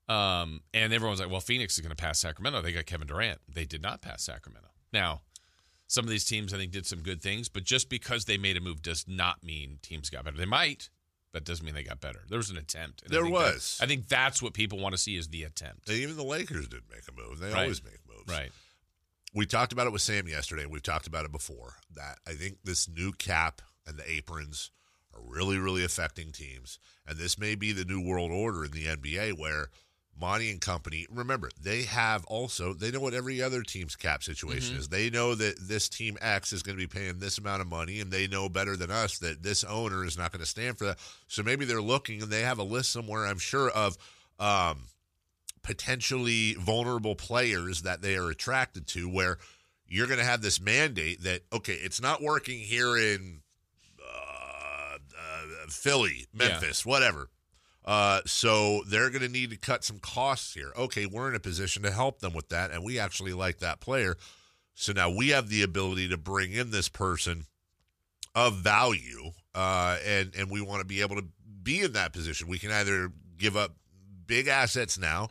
[0.08, 2.62] Um, and everyone's like, well, Phoenix is going to pass Sacramento.
[2.62, 3.40] They got Kevin Durant.
[3.52, 4.68] They did not pass Sacramento.
[4.92, 5.22] Now,
[5.86, 8.56] some of these teams I think did some good things, but just because they made
[8.56, 10.36] a move does not mean teams got better.
[10.36, 10.88] They might,
[11.32, 12.24] That doesn't mean they got better.
[12.30, 13.02] There was an attempt.
[13.02, 13.78] and I There think that- was.
[13.82, 15.86] I think that's what people want to see is the attempt.
[15.88, 17.40] And even the Lakers didn't make a move.
[17.40, 17.62] They Right.
[17.64, 18.26] always make moves.
[18.28, 18.50] Right.
[19.34, 21.76] We talked about it with Sam yesterday, and we've talked about it before.
[21.94, 24.70] That I think this new cap and the aprons
[25.12, 26.78] are really, really affecting teams.
[27.06, 29.70] And this may be the new world order in the NBA where
[30.18, 34.72] Monty and company, remember, they have also, they know what every other team's cap situation
[34.72, 34.80] Mm-hmm.
[34.80, 34.88] is.
[34.88, 38.00] They know that this team X is going to be paying this amount of money,
[38.00, 40.86] and they know better than us that this owner is not going to stand for
[40.86, 40.98] that.
[41.28, 43.96] So maybe they're looking and they have a list somewhere, I'm sure, of
[44.38, 44.84] um,
[45.62, 49.38] potentially vulnerable players that they are attracted to where
[49.88, 53.40] you're going to have this mandate that okay it's not working here in
[54.00, 57.28] uh, uh, philly memphis whatever
[57.86, 61.40] uh, so they're going to need to cut some costs here okay we're in a
[61.40, 64.16] position to help them with that and we actually like that player
[64.74, 67.46] so now we have the ability to bring in this person
[68.34, 71.24] of value uh, and and we want to be able to
[71.62, 73.72] be in that position we can either give up
[74.26, 75.28] big assets now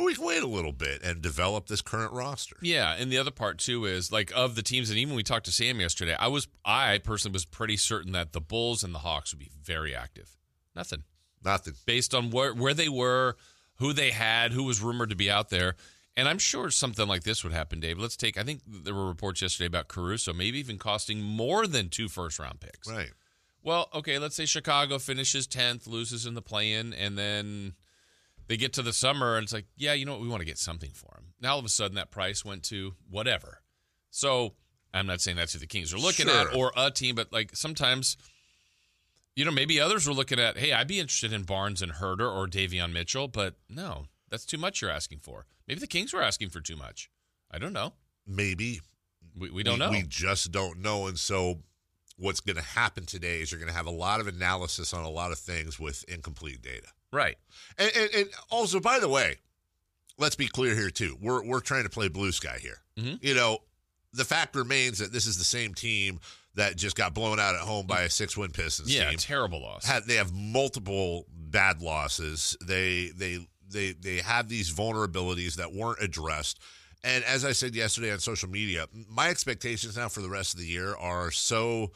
[0.00, 2.56] or we can wait a little bit and develop this current roster.
[2.62, 5.46] Yeah, and the other part too is like of the teams, and even we talked
[5.46, 6.16] to Sam yesterday.
[6.18, 9.50] I was, I personally was pretty certain that the Bulls and the Hawks would be
[9.62, 10.36] very active.
[10.74, 11.04] Nothing
[11.44, 11.74] Nothing.
[11.86, 13.36] based on where where they were,
[13.76, 15.74] who they had, who was rumored to be out there.
[16.16, 17.98] And I'm sure something like this would happen, Dave.
[17.98, 18.36] Let's take.
[18.36, 22.38] I think there were reports yesterday about Caruso, maybe even costing more than two first
[22.38, 22.88] round picks.
[22.90, 23.10] Right.
[23.62, 27.74] Well, okay, let's say Chicago finishes 10th, loses in the play in, and then
[28.48, 30.20] they get to the summer and it's like, yeah, you know what?
[30.22, 31.26] We want to get something for him.
[31.40, 33.60] Now all of a sudden that price went to whatever.
[34.10, 34.54] So
[34.92, 36.48] I'm not saying that's who the Kings are looking Sure.
[36.50, 38.16] at or a team, but like sometimes,
[39.36, 42.30] you know, maybe others were looking at, hey, I'd be interested in Barnes and Huerter
[42.30, 45.46] or Davion Mitchell, but no, that's too much you're asking for.
[45.66, 47.10] Maybe the Kings were asking for too much.
[47.50, 47.94] I don't know.
[48.26, 48.80] Maybe.
[49.38, 49.90] We, we don't know.
[49.90, 51.06] We just don't know.
[51.06, 51.60] And so
[52.16, 55.04] what's going to happen today is you're going to have a lot of analysis on
[55.04, 56.88] a lot of things with incomplete data.
[57.12, 57.36] right.
[57.78, 59.36] And, and, and also, by the way,
[60.18, 61.16] let's be clear here too.
[61.20, 62.78] We're we're trying to play blue sky here.
[62.98, 63.22] Mhm.
[63.22, 63.58] You know,
[64.12, 66.20] the fact remains that this is the same team
[66.54, 69.18] that just got blown out at home by a six win Pistons Yeah, team.
[69.18, 69.90] terrible loss.
[70.06, 72.56] They have multiple bad losses.
[72.64, 76.60] They they they they have these vulnerabilities that weren't addressed.
[77.02, 80.60] And as I said yesterday on social media, my expectations now for the rest of
[80.60, 81.92] the year are so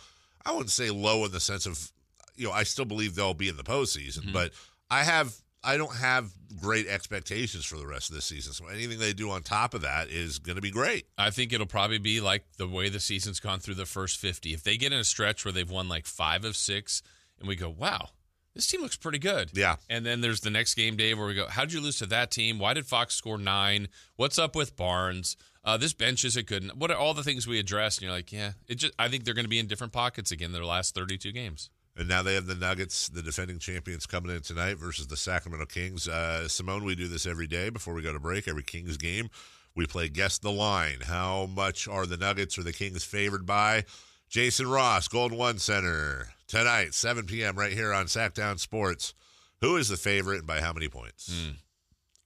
[0.47, 1.93] I wouldn't say low in the sense of
[2.37, 4.33] you know I still believe they'll be in the postseason, mm-hmm.
[4.33, 4.53] but
[4.90, 8.53] I have I don't have great expectations for the rest of this season.
[8.53, 11.07] So anything they do on top of that is going to be great.
[11.18, 14.53] I think it'll probably be like the way the season's gone through the first 50.
[14.53, 17.03] If they get in a stretch where they've won like five of six,
[17.38, 18.11] and we go, wow,
[18.55, 19.50] this team looks pretty good.
[19.53, 19.77] Yeah.
[19.90, 22.31] And then there's the next game, day where we go, how'd you lose to that
[22.31, 22.59] team?
[22.59, 23.88] Why did Fox score nine?
[24.16, 25.37] What's up with Barnes?
[25.64, 26.70] Uh, this bench isn't good.
[26.79, 27.98] What are all the things we addressed?
[27.98, 28.92] And you're like, yeah, it just.
[28.98, 30.53] I think they're going to be in different pockets again.
[30.53, 31.70] Their last 32 games.
[31.96, 35.66] And now they have the Nuggets, the defending champions, coming in tonight versus the Sacramento
[35.66, 36.09] Kings.
[36.09, 38.48] Uh, Simone, we do this every day before we go to break.
[38.48, 39.30] Every Kings game,
[39.76, 40.98] we play guess the line.
[41.04, 43.85] How much are the Nuggets or the Kings favored by?
[44.28, 47.57] Jason Ross, Golden One Center, tonight, 7 p.m.
[47.57, 49.14] right here on Sactown Sports.
[49.61, 51.33] Who is the favorite and by how many points?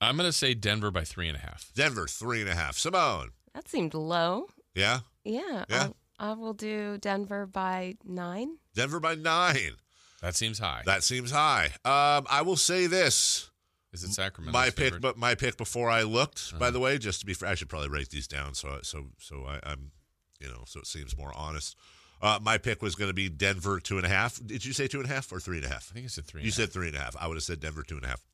[0.01, 1.71] I'm going to say Denver by three and a half.
[1.75, 2.79] Denver, three and a half.
[2.79, 4.47] Simone, That seemed low.
[4.75, 5.01] yeah?
[5.25, 5.65] Yeah.
[5.69, 5.89] Yeah.
[6.19, 8.59] I, I will do Denver by nine.
[8.75, 9.77] Denver by nine.
[10.23, 10.83] That seems high.
[10.85, 11.67] That seems high.
[11.85, 13.51] Um, I will say this.
[13.93, 14.53] Is it Sacramento?
[14.59, 16.59] my pick, but my pick before I looked.
[16.59, 19.07] By the way, just to be fair, I should probably write these down so so
[19.19, 19.93] so I, I'm,
[20.41, 21.77] you know, so it seems more honest.
[22.21, 24.41] Uh, my pick was going to be Denver two and a half.
[24.45, 25.89] Did you say two and a half or three and a half?
[25.91, 26.43] I think I said three.
[26.43, 27.17] You and a said three and a half.
[27.19, 28.25] I would have said Denver two and a half.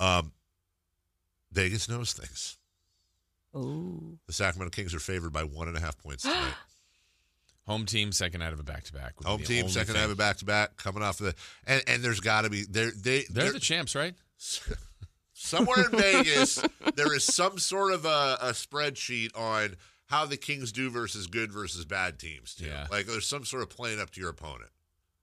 [0.00, 0.32] Um,
[1.52, 2.58] Vegas knows things.
[3.54, 4.18] Oh.
[4.26, 6.54] The Sacramento Kings are favored by one and a half points tonight.
[7.66, 9.14] home team second out of a back to back.
[9.24, 11.34] Home team second have a back to back coming off of the
[11.66, 14.14] and and there's got to be there they They're they're- the champs, right?
[15.32, 16.62] somewhere in Vegas,
[16.96, 19.76] there is some sort of a, a spreadsheet on
[20.06, 22.54] how the Kings do versus good versus bad teams.
[22.54, 22.66] Too.
[22.66, 22.86] Yeah.
[22.90, 24.70] Like there's some sort of playing up to your opponent.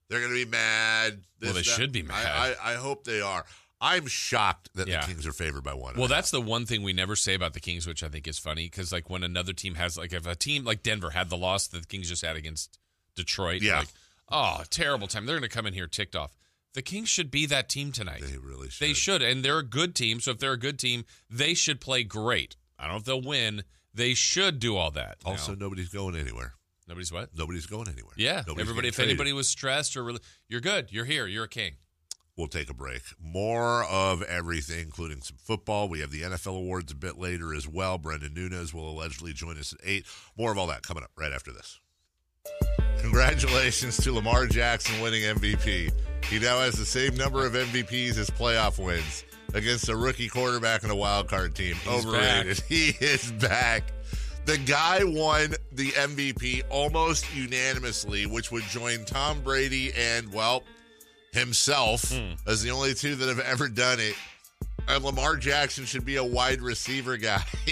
[0.10, 1.22] They're going to be mad.
[1.42, 2.26] Well, they should be mad.
[2.26, 3.46] I, I, I hope they are.
[3.84, 5.02] I'm shocked that Yeah.
[5.02, 5.98] the Kings are favored by one.
[5.98, 8.38] Well, that's the one thing we never say about the Kings, which I think is
[8.38, 11.38] funny because like when another team has like if a team like Denver had the
[11.38, 12.78] loss that the Kings just had against
[13.16, 13.80] Detroit, Yeah.
[13.80, 13.88] like
[14.30, 15.26] oh terrible time.
[15.26, 16.38] They're going to come in here ticked off.
[16.74, 18.22] The Kings should be that team tonight.
[18.22, 18.88] they really should.
[18.88, 20.20] They should, and they're a good team.
[20.22, 22.56] So if they're a good team, they should play great.
[22.80, 23.64] I don't know if they'll win.
[23.94, 25.18] They should do all that.
[25.26, 26.54] Now, Also, nobody's going anywhere.
[26.88, 27.30] nobody's what?
[27.36, 28.14] Nobody's going anywhere.
[28.16, 28.88] Yeah, Nobody's everybody.
[28.88, 29.10] If traded.
[29.10, 30.92] anybody was stressed or really, you're good.
[30.94, 31.28] You're here.
[31.28, 31.74] You're a king.
[32.42, 33.04] We'll take a break.
[33.24, 35.88] More of everything, including some football.
[35.88, 38.00] We have the NFL awards a bit later as well.
[38.00, 40.06] Brendan Nunes will allegedly join us at 8.
[40.36, 41.80] More of all that coming up right after this.
[43.00, 45.92] Congratulations to Lamar Jackson winning MVP.
[46.26, 49.24] He now has the same number of MVPs as playoff wins
[49.54, 51.76] against a rookie quarterback and a wild card team.
[51.76, 52.58] He's Overrated.
[52.58, 52.66] back.
[52.68, 53.84] He is back.
[54.46, 60.64] The guy won the MVP almost unanimously, which would join Tom Brady and, well,
[61.32, 62.14] himself
[62.46, 64.16] as the only two that have ever done it.
[64.88, 67.44] And Lamar Jackson should be a wide receiver guy.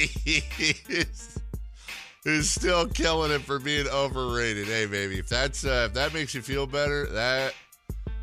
[2.26, 4.68] is still killing it for being overrated.
[4.68, 7.53] Hey, baby, if that's uh, if that makes you feel better, that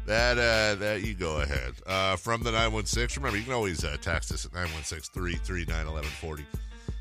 [0.07, 1.75] that uh, that you go ahead.
[1.87, 3.17] Uh, from the nine one six.
[3.17, 6.45] Remember, you can always uh, text us at 916-339-1140.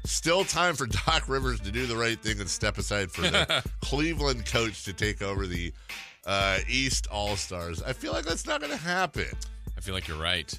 [0.06, 3.64] Still time for Doc Rivers to do the right thing and step aside for the
[3.82, 5.72] Cleveland coach to take over the
[6.26, 7.82] uh, East All Stars.
[7.84, 9.28] I feel like that's not going to happen.
[9.78, 10.52] I feel like you're right.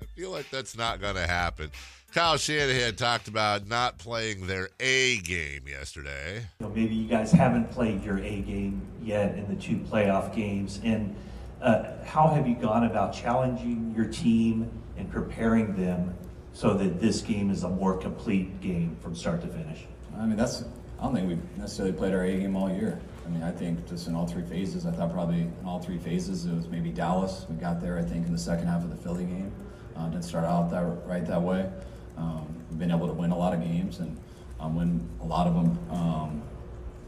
[0.00, 1.70] I feel like that's not going to happen.
[2.12, 6.46] Kyle Shanahan talked about not playing their A game yesterday.
[6.60, 10.34] You know, maybe you guys haven't played your A game yet in the two playoff
[10.34, 10.78] games.
[10.84, 11.16] And
[11.62, 16.14] uh, how have you gone about challenging your team and preparing them
[16.52, 19.86] so that this game is a more complete game from start to finish?
[20.18, 20.64] I mean, that's.
[20.98, 23.00] I don't think we've necessarily played our A game all year.
[23.32, 24.84] I mean, I think just in all three phases.
[24.84, 27.46] I thought probably in all three phases it was maybe Dallas.
[27.48, 29.50] We got there, I think, in the second half of the Philly game.
[29.96, 31.70] Uh, didn't start out that right that way.
[32.18, 34.18] Um, we've been able to win a lot of games and
[34.60, 35.78] um, win a lot of them.
[35.90, 36.42] Um,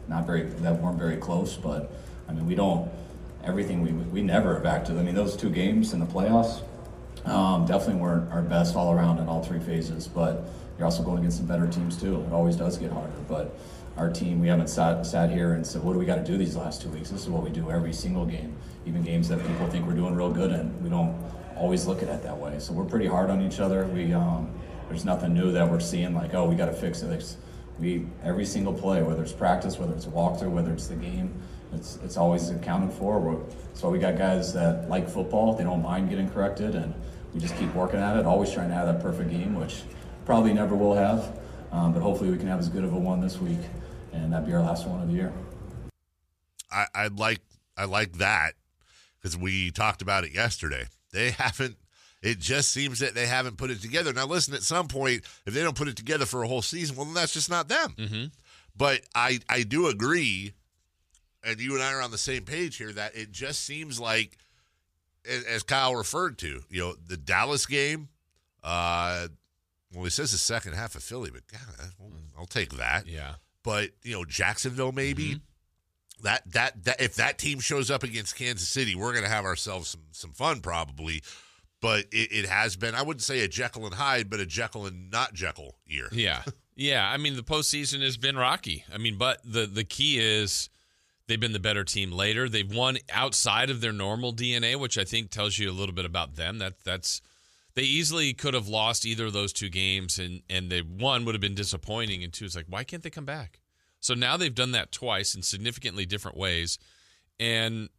[0.07, 1.91] not very that weren't very close, but
[2.27, 2.89] I mean, we don't.
[3.43, 4.93] Everything we we never back to.
[4.93, 6.63] I mean, those two games in the playoffs
[7.25, 10.47] um, definitely weren't our best all around in all three phases, but
[10.79, 12.21] you're also going against some better teams too.
[12.21, 13.55] It always does get harder, but
[13.97, 16.37] our team, we haven't sat, sat here and said, what do we got to do
[16.37, 17.09] these last two weeks?
[17.09, 20.15] This is what we do every single game, even games that people think we're doing
[20.15, 20.83] real good in.
[20.83, 21.15] We don't
[21.55, 22.59] always look at it that way.
[22.59, 23.85] So we're pretty hard on each other.
[23.87, 24.49] We um,
[24.89, 27.11] there's nothing new that we're seeing like, oh, we got to fix it.
[27.11, 27.37] It's,
[27.79, 31.33] we every single play, whether it's practice, whether it's a walkthrough, whether it's the game,
[31.73, 33.19] it's it's always accounted for.
[33.19, 33.41] We're,
[33.73, 35.53] so we got guys that like football.
[35.53, 36.93] They don't mind getting corrected, and
[37.33, 38.25] we just keep working at it.
[38.25, 39.83] Always trying to have that perfect game, which
[40.25, 41.39] probably never will have.
[41.71, 43.59] Um, but hopefully we can have as good of a one this week,
[44.15, 45.33] and that'd be our last one of the year.
[46.71, 47.41] I, I like
[47.77, 48.53] I like that
[49.21, 50.85] because we talked about it yesterday.
[51.11, 51.77] They haven't.
[52.21, 54.11] It just seems that they haven't put it together.
[54.11, 54.55] Now, listen.
[54.55, 57.13] At some point, if they don't put it together for a whole season, well, then
[57.13, 57.93] that's just not them.
[57.97, 58.25] Mm-hmm.
[58.75, 60.53] But I I do agree,
[61.43, 64.37] and you and I are on the same page here that it just seems like,
[65.25, 68.09] as Kyle referred to, you know, the Dallas game.
[68.63, 69.27] Uh,
[69.93, 73.07] well, he says the second half of Philly, but God, I'll, I'll take that.
[73.07, 73.35] Yeah.
[73.65, 76.23] But you know, Jacksonville maybe mm-hmm.
[76.23, 79.43] that that that if that team shows up against Kansas City, we're going to have
[79.43, 81.23] ourselves some some fun probably.
[81.81, 84.85] But it, it has been I wouldn't say a Jekyll and Hyde, but a Jekyll
[84.85, 86.07] and not Jekyll year.
[86.11, 86.43] Yeah.
[86.75, 87.09] Yeah.
[87.09, 88.85] I mean, the postseason has been rocky.
[88.93, 90.69] I mean, but the the key is
[91.27, 92.47] they've been the better team later.
[92.47, 96.05] They've won outside of their normal DNA, which I think tells you a little bit
[96.05, 96.59] about them.
[96.59, 97.21] That that's
[97.75, 101.35] they easily could have lost either of those two games, and and they one would
[101.35, 103.59] have been disappointing, and two is like, why can't they come back?
[103.99, 106.77] So now they've done that twice in significantly different ways,
[107.39, 107.89] and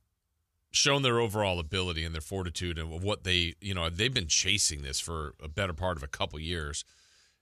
[0.73, 4.83] shown their overall ability and their fortitude and what they you know they've been chasing
[4.83, 6.85] this for a better part of a couple years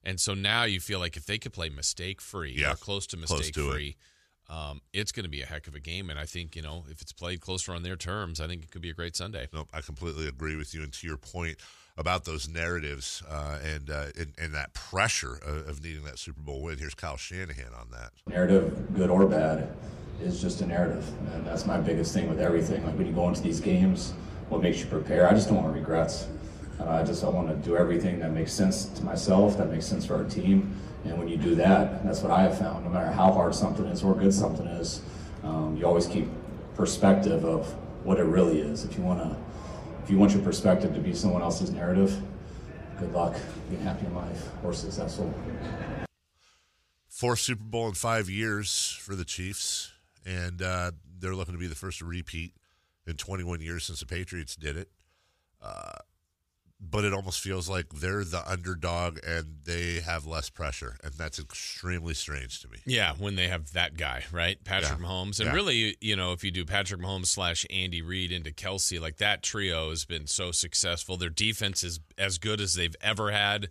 [0.05, 3.07] and so now you feel like if they could play mistake free Yeah, or close
[3.09, 3.73] to close mistake to it.
[3.73, 3.97] free
[4.49, 6.85] um, it's going to be a heck of a game and i think you know
[6.89, 9.49] if it's played closer on their terms i think it could be a great sunday
[9.53, 10.83] Nope, I completely agree with you.
[10.85, 11.57] And to your point
[11.97, 16.41] about those narratives uh, and, uh, and and that pressure of, of needing that Super
[16.41, 18.11] Bowl win, here's Kyle Shanahan on that.
[18.27, 19.69] narrative, good or bad,
[20.21, 22.85] is just a narrative, and that's my biggest thing with everything.
[22.85, 24.13] Like when you go into these games,
[24.49, 25.29] what makes you prepare?
[25.29, 26.29] I just don't want regrets.
[26.81, 29.87] Uh, I just I want to do everything that makes sense to myself, that makes
[29.87, 30.75] sense for our team,
[31.05, 32.85] and when you do that, that's what I have found.
[32.85, 35.01] No matter how hard something is or good something is,
[35.45, 36.27] um, you always keep
[36.75, 37.73] perspective of
[38.05, 38.85] what it really is.
[38.85, 39.37] If you want to,
[40.05, 42.21] if you want your perspective to be someone else's narrative,
[42.99, 43.35] good luck
[43.71, 45.33] being happy in life or successful.
[47.09, 49.93] Fourth Super Bowl in five years for the Chiefs,
[50.27, 52.53] and uh, they're looking to be the first to repeat
[53.07, 54.91] in 21 years since the Patriots did it.
[55.63, 55.93] Uh,
[56.91, 61.39] but it almost feels like they're the underdog and they have less pressure, and that's
[61.39, 62.79] extremely strange to me.
[62.85, 65.07] yeah when they have that guy right patrick Yeah.
[65.07, 65.55] mahomes and Yeah.
[65.55, 69.43] really you know if you do patrick mahomes slash andy reid into kelce like that
[69.43, 73.69] trio has been so successful their defense is as good as they've ever had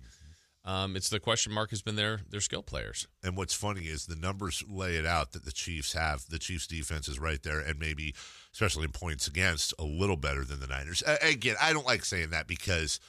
[0.66, 4.06] um, it's the question mark has been their their skill players And what's funny is
[4.06, 6.26] the numbers lay it out that the Chiefs have.
[6.30, 8.16] The Chiefs defense is right there, and maybe,
[8.54, 11.04] especially in points against, a little better than the Niners.
[11.06, 13.00] A- again, I don't like saying that because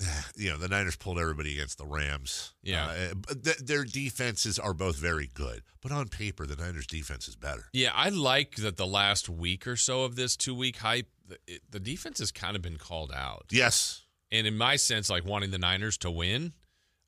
[0.36, 2.52] you know, the Niners pulled everybody against the Rams.
[2.62, 2.86] Yeah.
[2.86, 7.28] Uh, but th- their defenses are both very good, but on paper, the Niners' defense
[7.28, 7.64] is better.
[7.72, 11.38] Yeah, I like that the last week or so of this two week hype, the,
[11.46, 13.46] it, the defense has kind of been called out.
[13.50, 14.02] Yes.
[14.32, 16.52] And in my sense, like wanting the Niners to win,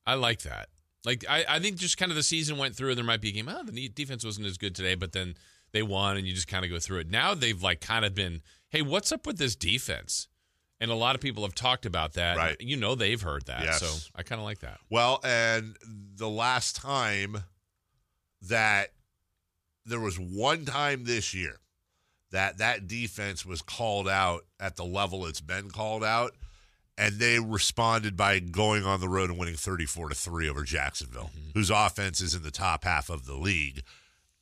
[0.07, 0.69] I like that.
[1.05, 3.31] Like, I, I think just kind of the season went through, and there might be
[3.31, 5.35] a game, oh, the defense wasn't as good today, but then
[5.73, 7.11] they won, and you just kind of go through it.
[7.11, 10.29] Now they've like kind of been, hey, what's up with this defense?
[10.81, 12.37] And a lot of people have talked about that.
[12.37, 12.57] Right.
[12.59, 13.63] You know, they've heard that.
[13.63, 13.81] Yes.
[13.81, 14.79] So I kind of like that.
[14.91, 15.77] Well, and
[16.17, 17.45] the last time
[18.43, 18.89] that
[19.87, 21.61] there was one time this year
[22.33, 26.33] that that defense was called out at the level it's been called out,
[26.99, 31.31] and they responded by going on the road and winning 34 to 3 over Jacksonville,
[31.55, 33.83] whose offense is in the top half of the league.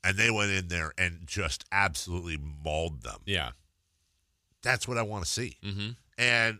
[0.03, 3.19] And they went in there and just absolutely mauled them.
[3.25, 3.51] Yeah.
[4.63, 5.57] That's what I want to see.
[5.63, 5.89] Mm-hmm.
[6.17, 6.59] And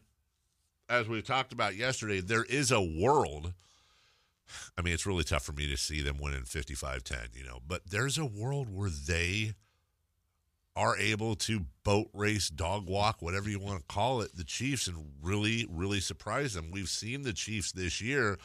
[0.89, 3.53] as we talked about yesterday, there is a world.
[4.77, 7.59] I mean, it's really tough for me to see them winning 55 10, you know,
[7.65, 9.53] but there's a world where they
[10.75, 14.87] are able to boat race, dog walk, whatever you want to call it, the Chiefs
[14.87, 16.71] and really, really surprise them.
[16.71, 18.37] We've seen the Chiefs this year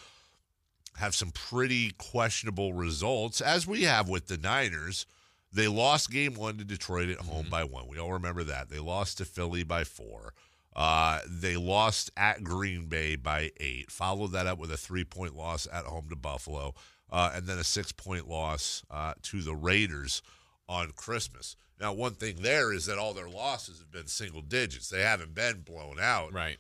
[0.97, 5.07] have some pretty questionable results, as we have with the Niners.
[5.53, 7.87] They lost game one to Detroit at home by one.
[7.87, 8.69] We all remember that.
[8.69, 10.35] They lost to Philly by four.
[10.75, 13.91] Uh, they lost at Green Bay by eight.
[13.91, 16.75] Followed that up with a three point loss at home to Buffalo,
[17.11, 20.21] uh, and then a six point loss uh, to the Raiders
[20.69, 21.57] on Christmas.
[21.81, 24.89] Now, one thing there is that all their losses have been single digits.
[24.89, 26.33] They haven't been blown out.
[26.33, 26.57] Right.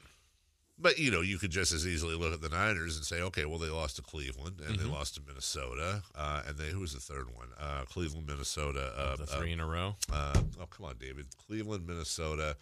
[0.79, 3.47] But you know, you could just as easily look at the Niners and say, okay,
[3.47, 4.93] well, they lost to Cleveland and they Mhm.
[4.93, 7.49] lost to Minnesota, uh, and they who was the third one?
[7.59, 8.93] Uh, Cleveland, Minnesota.
[8.95, 9.97] Uh, the three uh, in a row.
[10.13, 11.29] Uh, oh, come on, David.
[11.47, 12.59] Cleveland, Minnesota,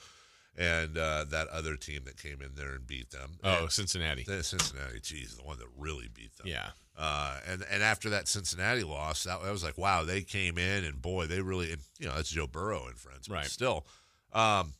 [0.56, 3.32] and uh, that other team that came in there and beat them.
[3.42, 4.22] Oh, And- Cincinnati.
[4.22, 6.46] Cincinnati, geez, the one that really beat them.
[6.46, 6.70] Yeah.
[6.96, 10.84] Uh, and and after that Cincinnati loss, that, that was like, wow, they came in
[10.84, 13.46] and boy, they really, and, you know, that's Joe Burrow and friends, but Right.
[13.46, 13.84] Still,
[14.32, 14.74] um,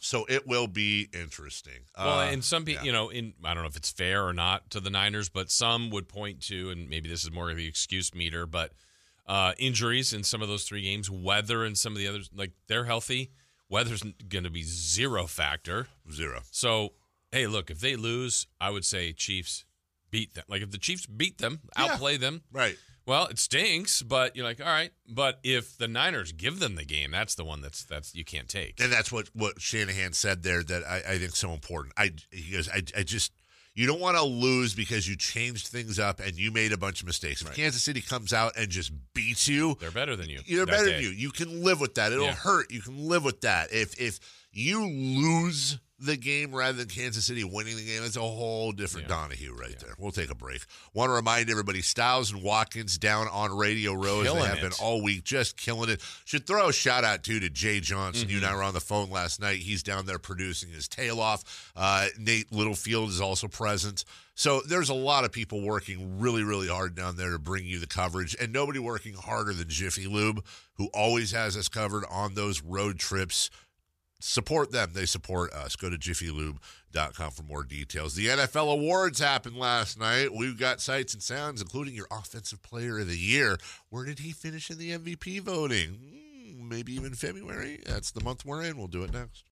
[0.00, 1.80] so it will be interesting.
[1.96, 2.86] Well, Uh, and some people, yeah.
[2.86, 5.50] you know, in I don't know if it's fair or not to the Niners, but
[5.50, 8.72] some would point to, and maybe this is more of the excuse meter, but
[9.26, 12.52] uh, injuries in some of those three games, weather and some of the others, like
[12.68, 13.32] they're healthy.
[13.70, 15.88] Weather's going to be zero factor.
[16.12, 16.40] Zero.
[16.50, 16.92] So,
[17.32, 19.64] hey, look, if they lose, I would say Chiefs
[20.14, 20.44] beat them.
[20.48, 21.84] Like if the Chiefs beat them, Yeah.
[21.86, 22.76] outplay them, right?
[23.06, 24.90] Well, it stinks, but you're like, all right.
[25.08, 28.48] But if the Niners give them the game, that's the one that's that's you can't
[28.48, 28.80] take.
[28.80, 31.92] and that's what what Shanahan said there that I, I think so important.
[31.98, 33.32] I he goes, I, I just
[33.74, 37.00] you don't want to lose because you changed things up and you made a bunch
[37.00, 37.42] of mistakes.
[37.42, 37.56] If Right.
[37.56, 40.40] Kansas City comes out and just beats you, They're better than you.
[40.46, 40.92] You're better day.
[40.94, 41.08] than you.
[41.10, 42.12] You can live with that.
[42.12, 42.34] It'll Yeah.
[42.36, 42.70] hurt.
[42.70, 43.72] You can live with that.
[43.72, 44.20] If if
[44.52, 49.08] you lose the game rather than Kansas City winning the game, it's a whole different
[49.08, 49.94] Donahue right there.
[49.98, 50.62] We'll take a break.
[50.92, 54.62] Want to remind everybody, Styles and Watkins down on Radio Row as they have it.
[54.62, 56.00] been all week, just killing it.
[56.24, 58.28] Should throw a shout out too to Jay Johnson.
[58.28, 58.56] You and I Mm-hmm.
[58.58, 59.58] were on the phone last night.
[59.58, 61.72] He's down there producing his tail off.
[61.76, 64.04] Uh, Nate Littlefield is also present.
[64.36, 67.78] So there's a lot of people working really, really hard down there to bring you
[67.78, 70.44] the coverage, and nobody working harder than Jiffy Lube,
[70.74, 73.48] who always has us covered on those road trips.
[74.20, 74.90] Support them.
[74.94, 75.76] They support us.
[75.76, 78.14] Go to jiffylube.com for more details.
[78.14, 80.34] The NFL awards happened last night.
[80.34, 83.58] We've got sights and sounds, including your Offensive Player of the Year.
[83.90, 85.98] Where did he finish in the MVP voting?
[86.54, 87.80] Hmm, maybe even February.
[87.86, 88.78] That's the month we're in.
[88.78, 89.44] We'll do it next.